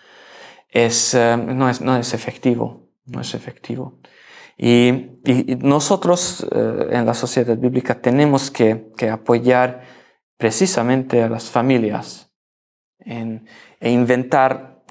es, 0.68 1.14
eh, 1.14 1.36
no, 1.36 1.68
es, 1.68 1.80
no 1.80 1.96
es 1.96 2.14
efectivo, 2.14 2.88
no 3.06 3.20
es 3.20 3.34
efectivo. 3.34 3.98
Y, 4.56 5.18
nosotros 5.60 6.46
eh, 6.50 6.88
en 6.90 7.06
la 7.06 7.14
sociedad 7.14 7.56
bíblica 7.56 8.00
tenemos 8.00 8.50
que, 8.50 8.90
apoyar 9.10 9.82
precisamente 10.36 11.22
a 11.22 11.28
las 11.28 11.44
familias 11.44 12.30
en, 12.98 13.46
e 13.80 13.90
inventar 13.90 14.82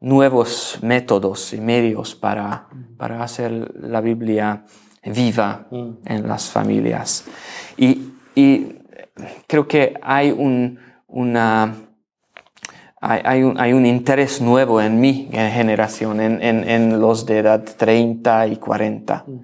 nuevos 0.00 0.78
métodos 0.82 1.52
y 1.52 1.60
medios 1.60 2.14
para, 2.14 2.68
para 2.96 3.22
hacer 3.22 3.72
la 3.74 4.00
Biblia 4.00 4.64
viva 5.04 5.66
mm. 5.70 5.90
en 6.06 6.28
las 6.28 6.48
familias. 6.48 7.24
Y, 7.76 8.12
y 8.34 8.79
creo 9.46 9.66
que 9.66 9.94
hay 10.02 10.30
un, 10.30 10.78
una 11.06 11.74
hay, 13.00 13.42
un, 13.42 13.86
interés 13.86 14.42
nuevo 14.42 14.80
en 14.80 15.00
mi 15.00 15.28
generación, 15.32 16.20
en, 16.20 17.00
los 17.00 17.24
de 17.24 17.38
edad 17.38 17.64
30 17.64 18.46
y 18.48 18.56
40. 18.56 19.24
Mm. 19.26 19.40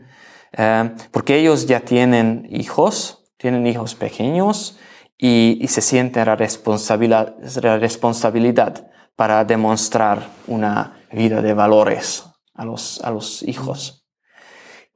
Eh, 0.59 0.91
porque 1.11 1.39
ellos 1.39 1.67
ya 1.67 1.81
tienen 1.81 2.47
hijos, 2.51 3.25
tienen 3.39 3.67
hijos 3.67 3.95
pequeños 3.95 4.79
y, 5.19 5.65
se 5.69 5.81
sienten 5.81 6.27
la 6.27 6.37
responsabilidad, 6.37 7.35
la 7.63 7.79
responsabilidad 7.79 8.91
para 9.17 9.45
demostrar 9.45 10.29
una 10.47 10.99
vida 11.11 11.41
de 11.41 11.55
valores 11.55 12.25
a 12.55 12.65
los, 12.65 13.01
a 13.03 13.11
los 13.11 13.43
hijos. 13.43 14.06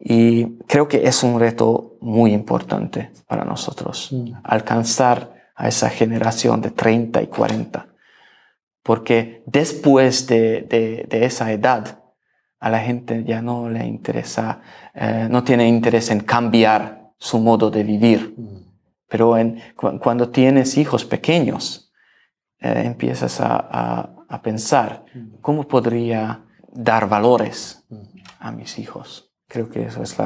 Y 0.00 0.58
creo 0.66 0.88
que 0.88 1.06
es 1.06 1.22
un 1.22 1.38
reto 1.38 1.98
muy 2.00 2.32
importante 2.32 3.10
para 3.26 3.44
nosotros, 3.44 4.08
mm. 4.10 4.32
alcanzar 4.42 5.34
a 5.54 5.68
esa 5.68 5.90
generación 5.90 6.62
de 6.62 6.70
30 6.70 7.22
y 7.22 7.26
40 7.26 7.90
porque 8.82 9.42
después 9.46 10.26
de, 10.26 11.06
esa 11.10 11.52
edad 11.52 12.02
a 12.58 12.70
la 12.70 12.80
gente 12.80 13.24
ya 13.24 13.40
no 13.40 13.70
le 13.70 13.86
interesa, 13.86 14.62
eh, 14.94 15.28
no 15.30 15.44
tiene 15.44 15.68
interés 15.68 16.10
en 16.10 16.20
cambiar 16.20 17.12
su 17.16 17.38
modo 17.38 17.70
de 17.70 17.84
vivir. 17.84 18.34
Pero 19.08 19.36
cuando 20.00 20.30
tienes 20.30 20.76
hijos 20.76 21.04
pequeños, 21.04 21.92
eh, 22.58 22.82
empiezas 22.84 23.40
a, 23.40 24.16
pensar, 24.42 25.04
¿cómo 25.40 25.66
podría 25.66 26.44
dar 26.72 27.08
valores 27.08 27.84
a 28.38 28.52
mis 28.52 28.78
hijos? 28.78 29.29
Creo 29.50 29.68
que 29.68 29.82
eso 29.82 30.02
es 30.02 30.16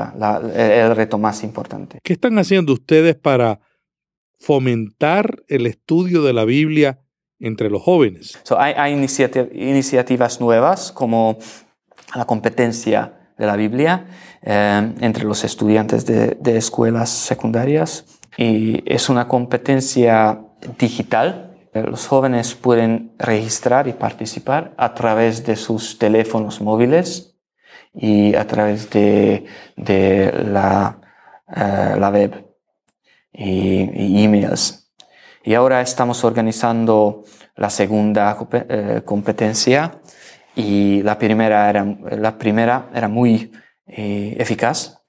el 0.55 0.95
reto 0.95 1.17
más 1.17 1.43
importante. 1.43 1.99
¿Qué 2.03 2.13
están 2.13 2.39
haciendo 2.39 2.75
ustedes 2.75 3.17
para 3.17 3.59
fomentar 4.39 5.43
el 5.49 5.67
estudio 5.67 6.23
de 6.23 6.35
la 6.35 6.45
Biblia 6.45 7.01
entre 7.41 7.71
los 7.71 7.83
jóvenes. 7.83 8.39
hay, 8.57 8.93
iniciativas 8.93 10.41
nuevas 10.41 10.93
como 10.93 11.39
la 12.15 12.27
competencia 12.27 13.33
de 13.39 13.47
la 13.47 13.57
Biblia 13.57 14.07
eh, 14.43 14.93
entre 15.01 15.25
los 15.25 15.43
estudiantes 15.45 16.07
de, 16.07 16.57
escuelas 16.57 17.09
secundarias 17.09 18.05
y 18.37 18.83
es 18.87 19.09
una 19.09 19.27
competencia 19.27 20.41
digital. 20.79 21.57
Los 21.73 22.07
jóvenes 22.07 22.55
pueden 22.55 23.13
registrar 23.19 23.89
y 23.89 23.95
participar 23.95 24.75
a 24.77 24.95
través 24.95 25.45
de 25.45 25.57
sus 25.57 25.99
teléfonos 25.99 26.61
móviles 26.61 27.34
y 27.95 28.35
a 28.35 28.47
través 28.47 28.91
de, 28.91 29.45
la, 29.77 30.99
eh, 31.55 31.97
la 31.99 32.11
web 32.11 32.45
y, 33.33 34.19
y 34.19 34.25
emails. 34.25 34.91
Y 35.45 35.55
ahora 35.55 35.81
estamos 35.81 36.25
organizando 36.25 37.25
la 37.57 37.71
segunda 37.71 38.37
eh, 38.53 39.03
competencia 39.05 40.01
y 40.57 41.03
la 41.03 41.19
primera 41.19 41.69
era, 41.69 41.85
la 41.85 42.39
primera 42.39 42.89
era 42.95 43.09
muy 43.09 43.53
eh, 43.87 44.37
eficaz. 44.39 45.03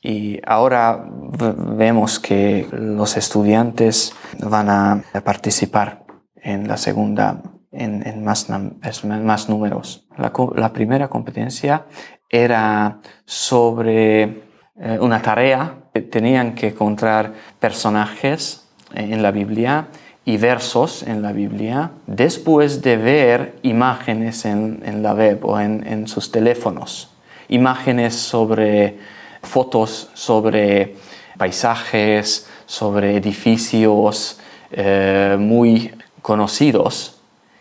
Y 0.00 0.40
ahora 0.46 1.04
vemos 1.08 2.20
que 2.20 2.68
los 2.70 3.16
estudiantes 3.16 4.12
van 4.38 4.70
a 4.70 5.02
participar 5.24 6.04
en 6.36 6.68
la 6.68 6.76
segunda 6.76 7.42
en, 7.72 8.24
más, 8.24 8.48
más, 8.48 9.48
números. 9.48 10.06
La, 10.16 10.72
primera 10.72 11.08
competencia 11.08 11.86
era 12.28 12.98
sobre 13.24 14.22
eh, 14.22 14.98
una 15.00 15.20
tarea. 15.20 15.74
Tenían 16.10 16.54
que 16.54 16.68
encontrar 16.68 17.32
personajes 17.58 18.68
en 18.94 19.22
la 19.22 19.30
Biblia 19.30 19.88
y 20.24 20.36
versos 20.36 21.02
en 21.02 21.22
la 21.22 21.32
Biblia 21.32 21.90
después 22.06 22.82
de 22.82 22.96
ver 22.96 23.56
imágenes 23.62 24.44
en, 24.44 25.02
la 25.02 25.14
web 25.14 25.44
o 25.44 25.58
en, 25.60 26.06
sus 26.06 26.30
teléfonos. 26.30 27.10
Imágenes 27.48 28.14
sobre 28.14 28.98
fotos, 29.42 30.10
sobre 30.14 30.96
paisajes, 31.38 32.48
sobre 32.66 33.16
edificios 33.16 34.38
eh, 34.70 35.36
muy 35.38 35.92
conocidos 36.20 37.17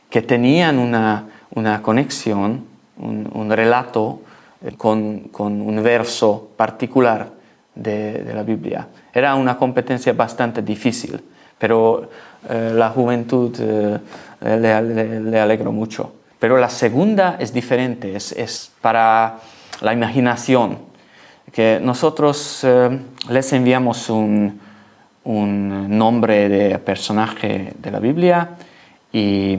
que 0.10 0.22
tenían 0.22 0.80
una, 0.80 1.28
conexión, 1.82 2.66
un, 2.98 3.50
relato 3.52 4.22
eh, 4.64 4.74
con, 4.78 5.30
un 5.40 5.84
verso 5.84 6.50
particular 6.56 7.30
de, 7.76 8.32
la 8.34 8.44
Biblia. 8.44 8.88
Era 9.14 9.36
una 9.36 9.58
competencia 9.58 10.14
bastante 10.14 10.62
difícil, 10.62 11.22
pero 11.58 12.10
eh, 12.50 12.72
la 12.74 12.90
juventud 12.90 13.56
eh, 13.60 14.00
le, 14.42 15.22
le, 15.22 15.40
alegro 15.40 15.72
mucho. 15.72 16.14
Pero 16.40 16.58
la 16.58 16.70
segunda 16.70 17.38
es 17.40 17.52
diferente, 17.52 18.16
es, 18.16 18.72
para 18.80 19.40
la 19.82 19.94
imaginación, 19.94 20.78
que 21.52 21.80
nosotros 21.82 22.64
eh, 22.64 23.00
les 23.30 23.54
enviamos 23.54 24.10
un, 24.10 24.60
un 25.24 25.98
nombre 25.98 26.48
de 26.48 26.80
personaje 26.80 27.74
de 27.78 27.92
la 27.92 28.00
Biblia 28.00 28.50
y 29.12 29.58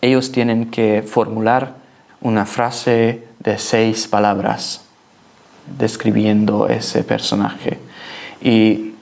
ellos 0.00 0.32
tienen 0.32 0.70
que 0.70 1.02
formular 1.02 1.74
una 2.20 2.46
frase 2.46 3.24
de 3.38 3.58
seis 3.58 4.06
palabras 4.08 4.84
describiendo 5.78 6.68
ese 6.68 7.04
personaje. 7.04 7.78
Y 8.42 8.92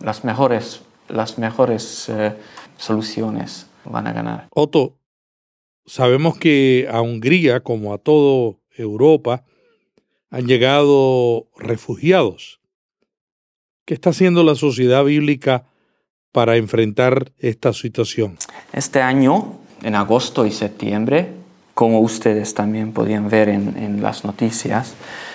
las 0.00 0.24
mejores, 0.24 0.82
las 1.08 1.38
mejores 1.38 2.08
eh, 2.08 2.34
soluciones 2.76 3.66
van 3.84 4.06
a 4.06 4.12
ganar. 4.12 4.48
Otto, 4.50 4.96
sabemos 5.86 6.38
que 6.38 6.88
a 6.90 7.00
Hungría, 7.00 7.60
como 7.60 7.92
a 7.94 7.98
toda 7.98 8.56
Europa, 8.76 9.44
han 10.30 10.46
llegado 10.46 11.48
refugiados. 11.56 12.60
¿Qué 13.84 13.94
está 13.94 14.10
haciendo 14.10 14.42
la 14.42 14.54
sociedad 14.54 15.04
bíblica 15.04 15.66
para 16.32 16.56
enfrentar 16.56 17.32
esta 17.38 17.72
situación? 17.72 18.38
Este 18.72 19.00
año, 19.00 19.58
en 19.84 19.94
agosto 19.94 20.46
y 20.46 20.50
septiembre, 20.50 21.28
como 21.74 22.00
ustedes 22.00 22.54
también 22.54 22.92
podían 22.92 23.28
ver 23.28 23.48
en, 23.48 24.02
las 24.02 24.24
noticias, 24.24 24.94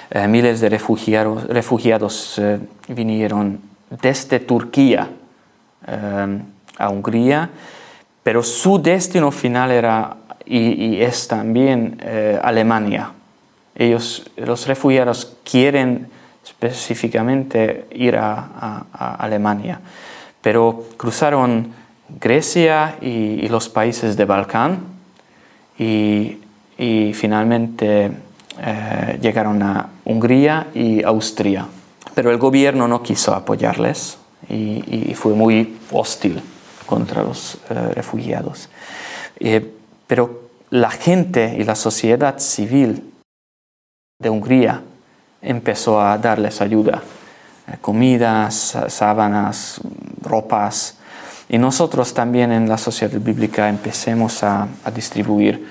eh, 0.10 0.28
miles 0.28 0.60
de 0.60 0.70
refugiados, 0.70 2.40
eh, 2.40 2.60
vinieron 2.88 3.62
desde 4.02 4.40
Turquía 4.40 5.10
eh, 5.88 6.42
a 6.78 6.90
Hungría, 6.90 7.50
pero 8.24 8.42
su 8.42 8.82
destino 8.82 9.32
final 9.32 9.72
era 9.72 10.18
y, 10.46 11.00
es 11.00 11.28
también 11.28 12.02
Alemania. 12.42 13.12
Ellos, 13.76 14.32
los 14.36 14.66
refugiados 14.66 15.38
quieren 15.44 16.08
específicamente 16.44 17.86
ir 17.92 18.16
a, 18.18 18.86
Alemania, 19.20 19.80
pero 20.42 20.86
cruzaron 20.98 21.74
Grecia 22.20 22.98
y, 23.02 23.48
los 23.48 23.70
países 23.70 24.18
de 24.18 24.26
Balcán 24.26 24.80
y, 25.78 26.38
finalmente 27.14 28.12
eh, 28.62 29.20
llegaron 29.22 29.62
a 29.62 29.90
Hungría 30.06 30.68
y 30.74 31.04
Austria. 31.04 31.66
Pero 32.16 32.32
el 32.32 32.38
gobierno 32.38 32.88
no 32.88 33.04
quiso 33.04 33.34
apoyarles 33.36 34.18
y, 34.50 35.14
fue 35.16 35.34
muy 35.34 35.78
hostil 35.92 36.42
contra 36.86 37.24
los 37.24 37.58
eh, 37.70 37.92
refugiados. 37.94 38.70
Eh, 39.40 39.74
pero 40.08 40.50
la 40.70 40.90
gente 40.90 41.56
y 41.58 41.64
la 41.64 41.76
sociedad 41.76 42.40
civil 42.40 43.14
de 44.20 44.30
Hungría 44.30 44.82
empezó 45.42 46.02
a 46.02 46.18
darles 46.18 46.62
ayuda, 46.62 47.02
comidas, 47.82 48.78
sábanas, 48.88 49.82
ropas. 50.22 50.98
Y 51.50 51.58
nosotros 51.58 52.14
también 52.14 52.52
en 52.52 52.70
la 52.70 52.78
sociedad 52.78 53.20
bíblica 53.20 53.70
empecemos 53.70 54.44
a, 54.44 54.68
distribuir 54.94 55.68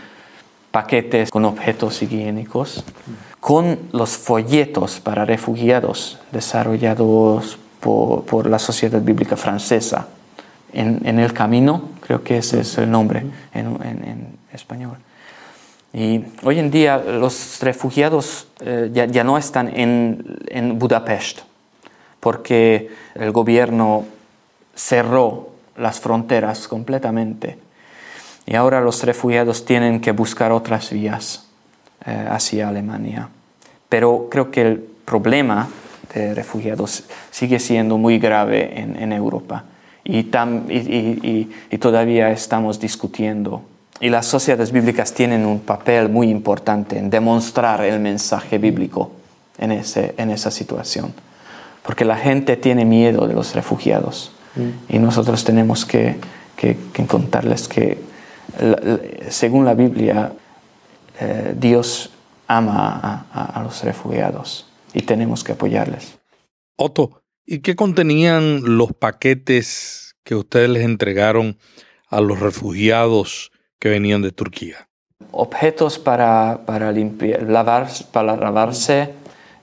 paquetes 0.71 1.31
con 1.31 1.45
objetos 1.45 2.03
higiénicos, 2.03 2.85
con 3.41 3.79
los 3.93 4.17
folletos 4.17 5.01
para 5.01 5.25
refugiados 5.25 6.19
desarrollados 6.33 7.59
por, 7.81 8.47
la 8.47 8.59
sociedad 8.59 9.01
bíblica 9.01 9.37
francesa. 9.37 10.09
En, 10.73 11.19
el 11.19 11.33
camino, 11.33 11.91
creo 12.01 12.23
que 12.23 12.38
ese 12.38 12.61
es 12.61 12.77
el 12.77 12.91
nombre 12.91 13.25
en 13.55 14.37
español. 14.53 14.99
Y 15.93 16.23
hoy 16.43 16.59
en 16.59 16.71
día 16.71 16.99
los 16.99 17.61
refugiados 17.61 18.49
eh, 18.61 18.91
ya, 18.93 19.25
no 19.25 19.38
están 19.38 19.69
en, 19.75 20.79
Budapest 20.79 21.41
porque 22.21 22.91
el 23.14 23.33
gobierno 23.33 24.05
cerró 24.75 25.51
las 25.79 26.01
fronteras 26.01 26.69
completamente. 26.69 27.59
Y 28.47 28.55
ahora 28.55 28.81
los 28.81 29.03
refugiados 29.03 29.64
tienen 29.64 30.01
que 30.01 30.12
buscar 30.12 30.53
otras 30.53 30.91
vías 30.91 31.47
eh, 32.07 32.27
hacia 32.31 32.69
Alemania. 32.69 33.29
Pero 33.88 34.29
creo 34.31 34.51
que 34.51 34.62
el 34.62 34.79
problema 35.05 35.69
de 36.14 36.35
refugiados 36.35 37.05
sigue 37.31 37.59
siendo 37.59 37.99
muy 37.99 38.19
grave 38.19 38.81
en, 38.81 39.12
Europa 39.12 39.64
y, 40.05 40.21
y 40.21 41.79
todavía 41.79 42.31
estamos 42.31 42.81
discutiendo 42.81 43.62
y 44.01 44.11
las 44.11 44.27
sociedades 44.27 44.71
bíblicas 44.71 45.12
tienen 45.12 45.45
un 45.45 45.61
papel 45.61 46.09
muy 46.09 46.31
importante 46.31 46.99
en 46.99 47.11
demostrar 47.11 47.85
el 47.85 47.99
mensaje 47.99 48.59
bíblico 48.59 49.11
en, 49.59 49.73
ese, 49.73 50.14
en 50.19 50.31
esa 50.31 50.51
situación. 50.51 51.12
Porque 51.83 52.05
la 52.05 52.17
gente 52.17 52.57
tiene 52.57 52.85
miedo 52.85 53.27
de 53.27 53.35
los 53.35 53.55
refugiados. 53.55 54.31
Mm. 54.59 54.94
Y 54.94 54.99
nosotros 54.99 55.44
tenemos 55.44 55.85
que, 55.85 56.16
que, 56.57 56.77
contarles 57.07 57.68
que, 57.68 57.99
según 59.29 59.64
la 59.64 59.75
Biblia, 59.75 60.33
eh, 61.21 61.55
Dios 61.57 62.11
ama 62.47 63.27
a, 63.33 63.44
a 63.61 63.62
los 63.62 63.83
refugiados 63.85 64.66
y 64.92 65.03
tenemos 65.03 65.44
que 65.44 65.53
apoyarles. 65.53 66.18
Otto, 66.77 67.23
¿y 67.47 67.61
qué 67.61 67.77
contenían 67.77 68.77
los 68.77 68.92
paquetes 68.92 70.14
que 70.25 70.35
ustedes 70.35 70.68
les 70.68 70.85
entregaron 70.85 71.57
a 72.09 72.21
los 72.21 72.40
refugiados 72.40 73.53
que 73.79 73.88
venían 73.88 74.23
de 74.23 74.33
Turquía. 74.33 74.88
Objetos 75.31 75.99
para, 75.99 76.62
para, 76.66 76.90
limpiar, 76.92 77.42
lavar, 77.42 77.88
para 78.12 78.37
lavarse, 78.37 79.11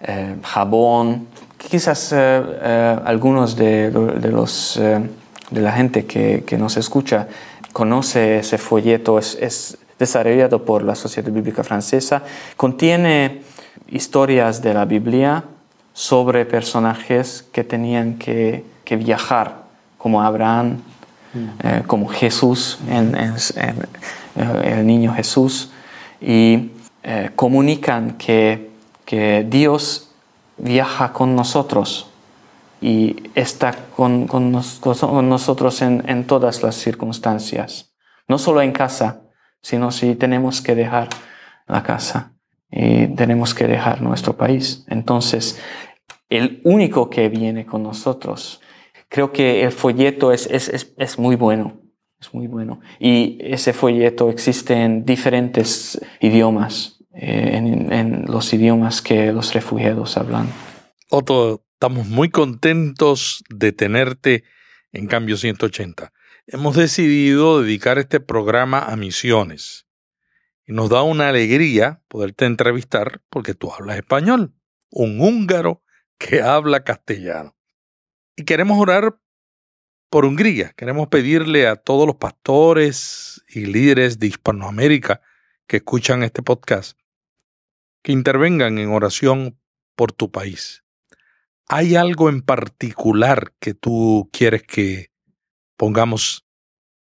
eh, 0.02 0.36
jabón, 0.44 1.28
quizás 1.58 2.12
eh, 2.12 2.16
eh, 2.18 3.00
algunos 3.06 3.56
de, 3.56 3.92
los, 4.32 4.80
de 4.80 5.62
la 5.62 5.72
gente 5.72 6.06
que, 6.06 6.44
que, 6.46 6.58
nos 6.58 6.78
escucha 6.78 7.28
conoce 7.74 8.40
ese 8.40 8.58
folleto, 8.58 9.20
es, 9.20 9.38
es, 9.42 9.78
desarrollado 9.98 10.66
por 10.66 10.84
la 10.84 10.94
Sociedad 10.96 11.32
Bíblica 11.32 11.64
Francesa, 11.64 12.24
contiene 12.58 13.42
historias 13.88 14.62
de 14.62 14.74
la 14.74 14.86
Biblia 14.86 15.46
sobre 15.94 16.46
personajes 16.46 17.46
que 17.54 17.64
tenían 17.64 18.16
que, 18.18 18.66
que 18.84 18.98
viajar, 18.98 19.64
como 19.98 20.22
Abraham, 20.22 20.82
eh, 21.64 21.84
como 21.86 22.08
Jesús, 22.08 22.80
en, 22.90 23.16
eh, 23.16 23.74
el 24.64 24.86
niño 24.86 25.14
Jesús, 25.14 25.72
y 26.22 26.72
eh, 27.04 27.32
comunican 27.36 28.14
que, 28.14 28.70
que, 29.06 29.46
Dios 29.50 30.12
viaja 30.58 31.14
con 31.14 31.36
nosotros 31.36 32.10
y 32.82 33.32
está 33.36 33.74
con, 33.96 34.28
con, 34.28 34.52
nosotros 34.52 35.82
en, 35.82 36.04
en, 36.08 36.28
todas 36.28 36.62
las 36.64 36.76
circunstancias, 36.76 37.94
no 38.28 38.38
solo 38.38 38.62
en 38.62 38.72
casa, 38.72 39.22
sino 39.62 39.92
si 39.92 40.16
tenemos 40.16 40.62
que 40.62 40.76
dejar 40.76 41.10
la 41.68 41.84
casa 41.84 42.34
y 42.70 43.08
tenemos 43.16 43.54
que 43.54 43.68
dejar 43.68 44.02
nuestro 44.02 44.36
país. 44.36 44.86
Entonces, 44.90 45.60
el 46.30 46.62
único 46.64 47.10
que 47.10 47.30
viene 47.30 47.66
con 47.66 47.84
nosotros 47.84 48.62
creo 49.10 49.32
que 49.32 49.64
el 49.64 49.72
folleto 49.72 50.32
es, 50.32 50.48
es, 50.48 50.94
es, 50.98 51.20
muy 51.20 51.36
bueno, 51.36 51.80
es 52.20 52.34
muy 52.34 52.48
bueno. 52.48 52.82
Y 53.00 53.38
ese 53.42 53.74
folleto 53.74 54.30
existe 54.30 54.74
en 54.74 55.06
diferentes 55.06 56.02
idiomas, 56.20 56.95
eh, 56.95 56.95
en, 57.16 57.92
en, 57.92 58.26
los 58.26 58.54
idiomas 58.54 59.02
que 59.02 59.32
los 59.32 59.54
refugiados 59.54 60.18
hablan. 60.18 60.48
Otto, 61.10 61.66
estamos 61.74 62.08
muy 62.08 62.30
contentos 62.30 63.44
de 63.50 63.72
tenerte 63.72 64.44
en 64.92 65.08
Cambio 65.08 65.38
180. 65.38 66.12
Hemos 66.48 66.76
decidido 66.76 67.62
dedicar 67.62 67.98
este 67.98 68.20
programa 68.20 68.80
a 68.80 68.96
misiones. 68.96 69.88
Y 70.68 70.74
nos 70.74 70.90
da 70.90 71.04
una 71.04 71.30
alegría 71.30 72.02
poderte 72.08 72.46
entrevistar 72.46 73.22
porque 73.30 73.54
tú 73.54 73.72
hablas 73.72 73.98
español, 73.98 74.54
un 74.90 75.22
húngaro 75.22 75.84
que 76.18 76.42
habla 76.42 76.84
castellano. 76.84 77.56
Y 78.36 78.44
queremos 78.44 78.80
orar 78.80 79.20
por 80.10 80.26
Hungría. 80.26 80.74
Queremos 80.76 81.08
pedirle 81.08 81.68
a 81.68 81.76
todos 81.76 82.08
los 82.08 82.16
pastores 82.16 83.44
y 83.48 83.66
líderes 83.66 84.20
de 84.20 84.28
Hispanoamérica 84.28 85.22
que 85.68 85.78
escuchan 85.78 86.24
este 86.24 86.42
podcast 86.42 86.98
que 88.06 88.12
intervengan 88.12 88.78
en 88.78 88.92
oración 88.92 89.58
por 89.96 90.12
tu 90.12 90.30
país. 90.30 90.84
¿Hay 91.68 91.96
algo 91.96 92.30
en 92.30 92.44
particular 92.44 93.54
que 93.60 93.74
tú 93.74 94.30
quieres 94.32 94.62
que 94.62 95.08
pongamos 95.76 96.46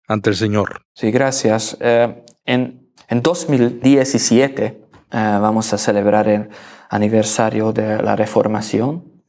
ante 0.08 0.30
el 0.30 0.36
Señor? 0.36 0.86
Sí, 0.94 1.10
gracias. 1.10 1.76
Eh, 1.82 2.24
en, 2.46 2.94
en, 3.08 3.22
2017 3.24 4.64
eh, 4.64 4.78
vamos 5.10 5.74
a 5.74 5.80
celebrar 5.80 6.28
el 6.28 6.50
aniversario 6.92 7.74
de 7.74 8.00
la 8.04 8.16
Reformación 8.16 9.24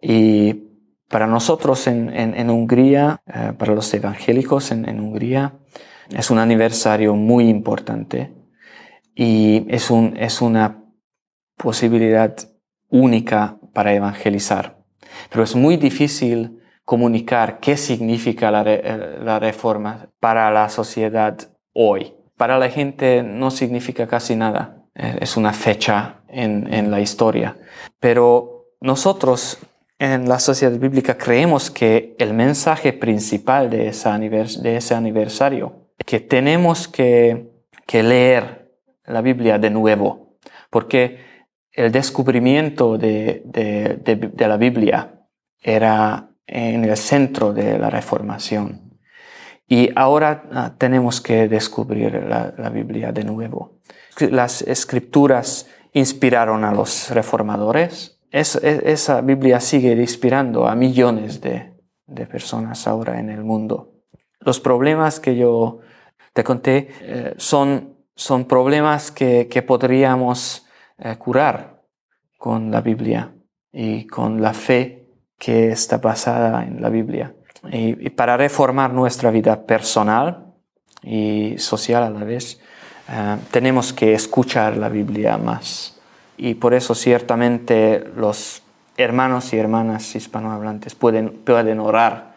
y 0.00 0.70
para 1.10 1.26
nosotros 1.26 1.88
en, 1.88 2.48
Hungría, 2.48 3.20
eh, 3.26 3.52
para 3.58 3.74
los 3.74 3.92
evangélicos 3.92 4.72
en, 4.72 4.98
Hungría, 4.98 5.58
es 6.08 6.30
un 6.30 6.38
aniversario 6.38 7.14
muy 7.14 7.50
importante 7.50 8.32
y 9.14 9.66
es, 9.68 9.90
un, 9.90 10.16
es 10.16 10.40
una 10.40 10.81
posibilidad 11.56 12.36
única 12.88 13.58
para 13.72 13.94
evangelizar. 13.94 14.78
Pero 15.30 15.44
es 15.44 15.54
muy 15.54 15.76
difícil 15.76 16.60
comunicar 16.84 17.60
qué 17.60 17.76
significa 17.76 18.50
la, 18.50 18.64
eh, 18.66 19.18
la 19.22 19.38
reforma 19.38 20.08
para 20.20 20.50
la 20.50 20.68
sociedad 20.68 21.38
hoy. 21.72 22.14
Para 22.36 22.58
la 22.58 22.68
gente 22.68 23.22
no 23.22 23.50
significa 23.50 24.06
casi 24.06 24.36
nada. 24.36 24.84
Eh, 24.94 25.18
es 25.20 25.36
una 25.36 25.52
fecha 25.52 26.22
en, 26.28 26.72
en 26.72 26.90
la 26.90 27.00
historia. 27.00 27.56
Pero 28.00 28.66
nosotros 28.80 29.58
en 30.02 30.28
la 30.28 30.40
sociedad 30.40 30.76
bíblica 30.76 31.16
creemos 31.16 31.70
que 31.70 32.16
el 32.18 32.34
mensaje 32.34 32.92
principal 32.92 33.70
de, 33.70 33.84
de 33.84 34.76
ese 34.76 34.94
aniversario, 34.96 35.90
que 36.04 36.18
tenemos 36.18 36.88
que, 36.88 37.50
leer 37.92 38.72
la 39.04 39.20
Biblia 39.20 39.58
de 39.58 39.70
nuevo, 39.70 40.38
porque 40.70 41.18
el 41.72 41.90
descubrimiento 41.90 42.98
de, 42.98 43.42
la 44.36 44.56
Biblia 44.56 45.26
era 45.60 46.30
en 46.46 46.84
el 46.84 46.96
centro 46.96 47.52
de 47.52 47.78
la 47.78 47.90
reformación. 47.90 48.98
Y 49.66 49.90
ahora 49.96 50.44
ah, 50.52 50.74
tenemos 50.76 51.20
que 51.20 51.48
descubrir 51.48 52.12
la, 52.24 52.70
Biblia 52.70 53.12
de 53.12 53.24
nuevo. 53.24 53.78
Las 54.18 54.60
escrituras 54.62 55.66
inspiraron 55.92 56.64
a 56.64 56.72
los 56.72 57.10
reformadores. 57.10 58.18
esa 58.30 59.20
Biblia 59.22 59.60
sigue 59.60 59.92
inspirando 59.92 60.66
a 60.66 60.74
millones 60.74 61.40
de, 61.40 61.72
personas 62.30 62.86
ahora 62.86 63.18
en 63.18 63.30
el 63.30 63.42
mundo. 63.42 63.94
Los 64.40 64.60
problemas 64.60 65.20
que 65.20 65.36
yo 65.36 65.80
te 66.34 66.44
conté 66.44 66.88
eh, 67.00 67.34
son, 67.38 67.96
son 68.14 68.44
problemas 68.44 69.10
que, 69.10 69.64
podríamos 69.66 70.66
eh, 71.04 71.16
curar 71.16 71.82
con 72.38 72.70
la 72.70 72.80
Biblia 72.80 73.32
y 73.72 74.06
con 74.06 74.40
la 74.40 74.54
fe 74.54 75.08
que 75.36 75.72
está 75.72 75.98
basada 75.98 76.64
en 76.64 76.80
la 76.80 76.90
Biblia. 76.90 77.34
Y, 77.72 78.10
para 78.10 78.36
reformar 78.36 78.92
nuestra 78.92 79.32
vida 79.32 79.66
personal 79.66 80.54
y 81.02 81.54
social 81.58 82.04
a 82.04 82.10
la 82.10 82.24
vez, 82.24 82.60
eh, 83.08 83.36
tenemos 83.50 83.92
que 83.92 84.14
escuchar 84.14 84.76
la 84.76 84.88
Biblia 84.88 85.38
más. 85.38 86.00
Y 86.36 86.54
por 86.54 86.72
eso 86.72 86.94
ciertamente 86.94 88.04
los 88.16 88.62
hermanos 88.96 89.52
y 89.52 89.58
hermanas 89.58 90.14
hispanohablantes 90.14 90.94
pueden, 90.94 91.30
pueden 91.30 91.80
orar 91.80 92.36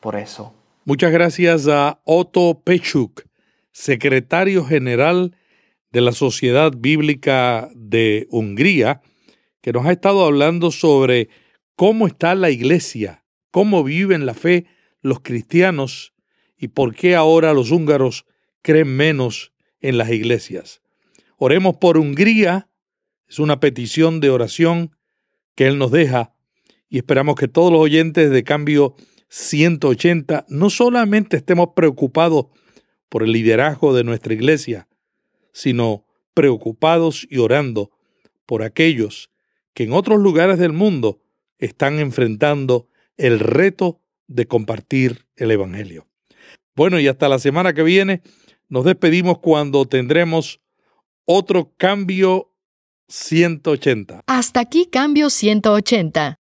por 0.00 0.16
eso. 0.16 0.54
Muchas 0.86 1.12
gracias 1.12 1.68
a 1.68 1.98
Otto 2.04 2.60
Pechuk, 2.64 3.24
secretario 3.72 4.64
general 4.64 5.34
de 5.94 6.00
la 6.00 6.10
Sociedad 6.10 6.72
Bíblica 6.76 7.70
de 7.72 8.26
Hungría, 8.30 9.00
que 9.60 9.72
nos 9.72 9.86
ha 9.86 9.92
estado 9.92 10.24
hablando 10.24 10.72
sobre 10.72 11.28
cómo 11.76 12.08
está 12.08 12.34
la 12.34 12.50
iglesia, 12.50 13.24
cómo 13.52 13.84
viven 13.84 14.26
la 14.26 14.34
fe 14.34 14.66
los 15.02 15.20
cristianos 15.20 16.12
y 16.58 16.66
por 16.66 16.96
qué 16.96 17.14
ahora 17.14 17.54
los 17.54 17.70
húngaros 17.70 18.26
creen 18.60 18.88
menos 18.88 19.52
en 19.80 19.96
las 19.96 20.10
iglesias. 20.10 20.82
Oremos 21.36 21.76
por 21.76 21.96
Hungría, 21.96 22.68
es 23.28 23.38
una 23.38 23.60
petición 23.60 24.18
de 24.18 24.30
oración 24.30 24.96
que 25.54 25.68
Él 25.68 25.78
nos 25.78 25.92
deja 25.92 26.34
y 26.88 26.96
esperamos 26.96 27.36
que 27.36 27.46
todos 27.46 27.70
los 27.70 27.80
oyentes 27.80 28.32
de 28.32 28.42
Cambio 28.42 28.96
180 29.28 30.46
no 30.48 30.70
solamente 30.70 31.36
estemos 31.36 31.68
preocupados 31.76 32.46
por 33.08 33.22
el 33.22 33.30
liderazgo 33.30 33.94
de 33.94 34.02
nuestra 34.02 34.34
iglesia, 34.34 34.88
sino 35.54 36.04
preocupados 36.34 37.26
y 37.30 37.38
orando 37.38 37.90
por 38.44 38.62
aquellos 38.62 39.30
que 39.72 39.84
en 39.84 39.92
otros 39.92 40.20
lugares 40.20 40.58
del 40.58 40.74
mundo 40.74 41.22
están 41.58 41.98
enfrentando 41.98 42.88
el 43.16 43.40
reto 43.40 44.00
de 44.26 44.46
compartir 44.46 45.26
el 45.36 45.50
Evangelio. 45.50 46.06
Bueno, 46.76 46.98
y 46.98 47.08
hasta 47.08 47.28
la 47.28 47.38
semana 47.38 47.72
que 47.72 47.82
viene 47.82 48.20
nos 48.68 48.84
despedimos 48.84 49.38
cuando 49.38 49.86
tendremos 49.86 50.60
otro 51.24 51.72
cambio 51.76 52.52
180. 53.08 54.22
Hasta 54.26 54.60
aquí 54.60 54.86
cambio 54.86 55.30
180. 55.30 56.36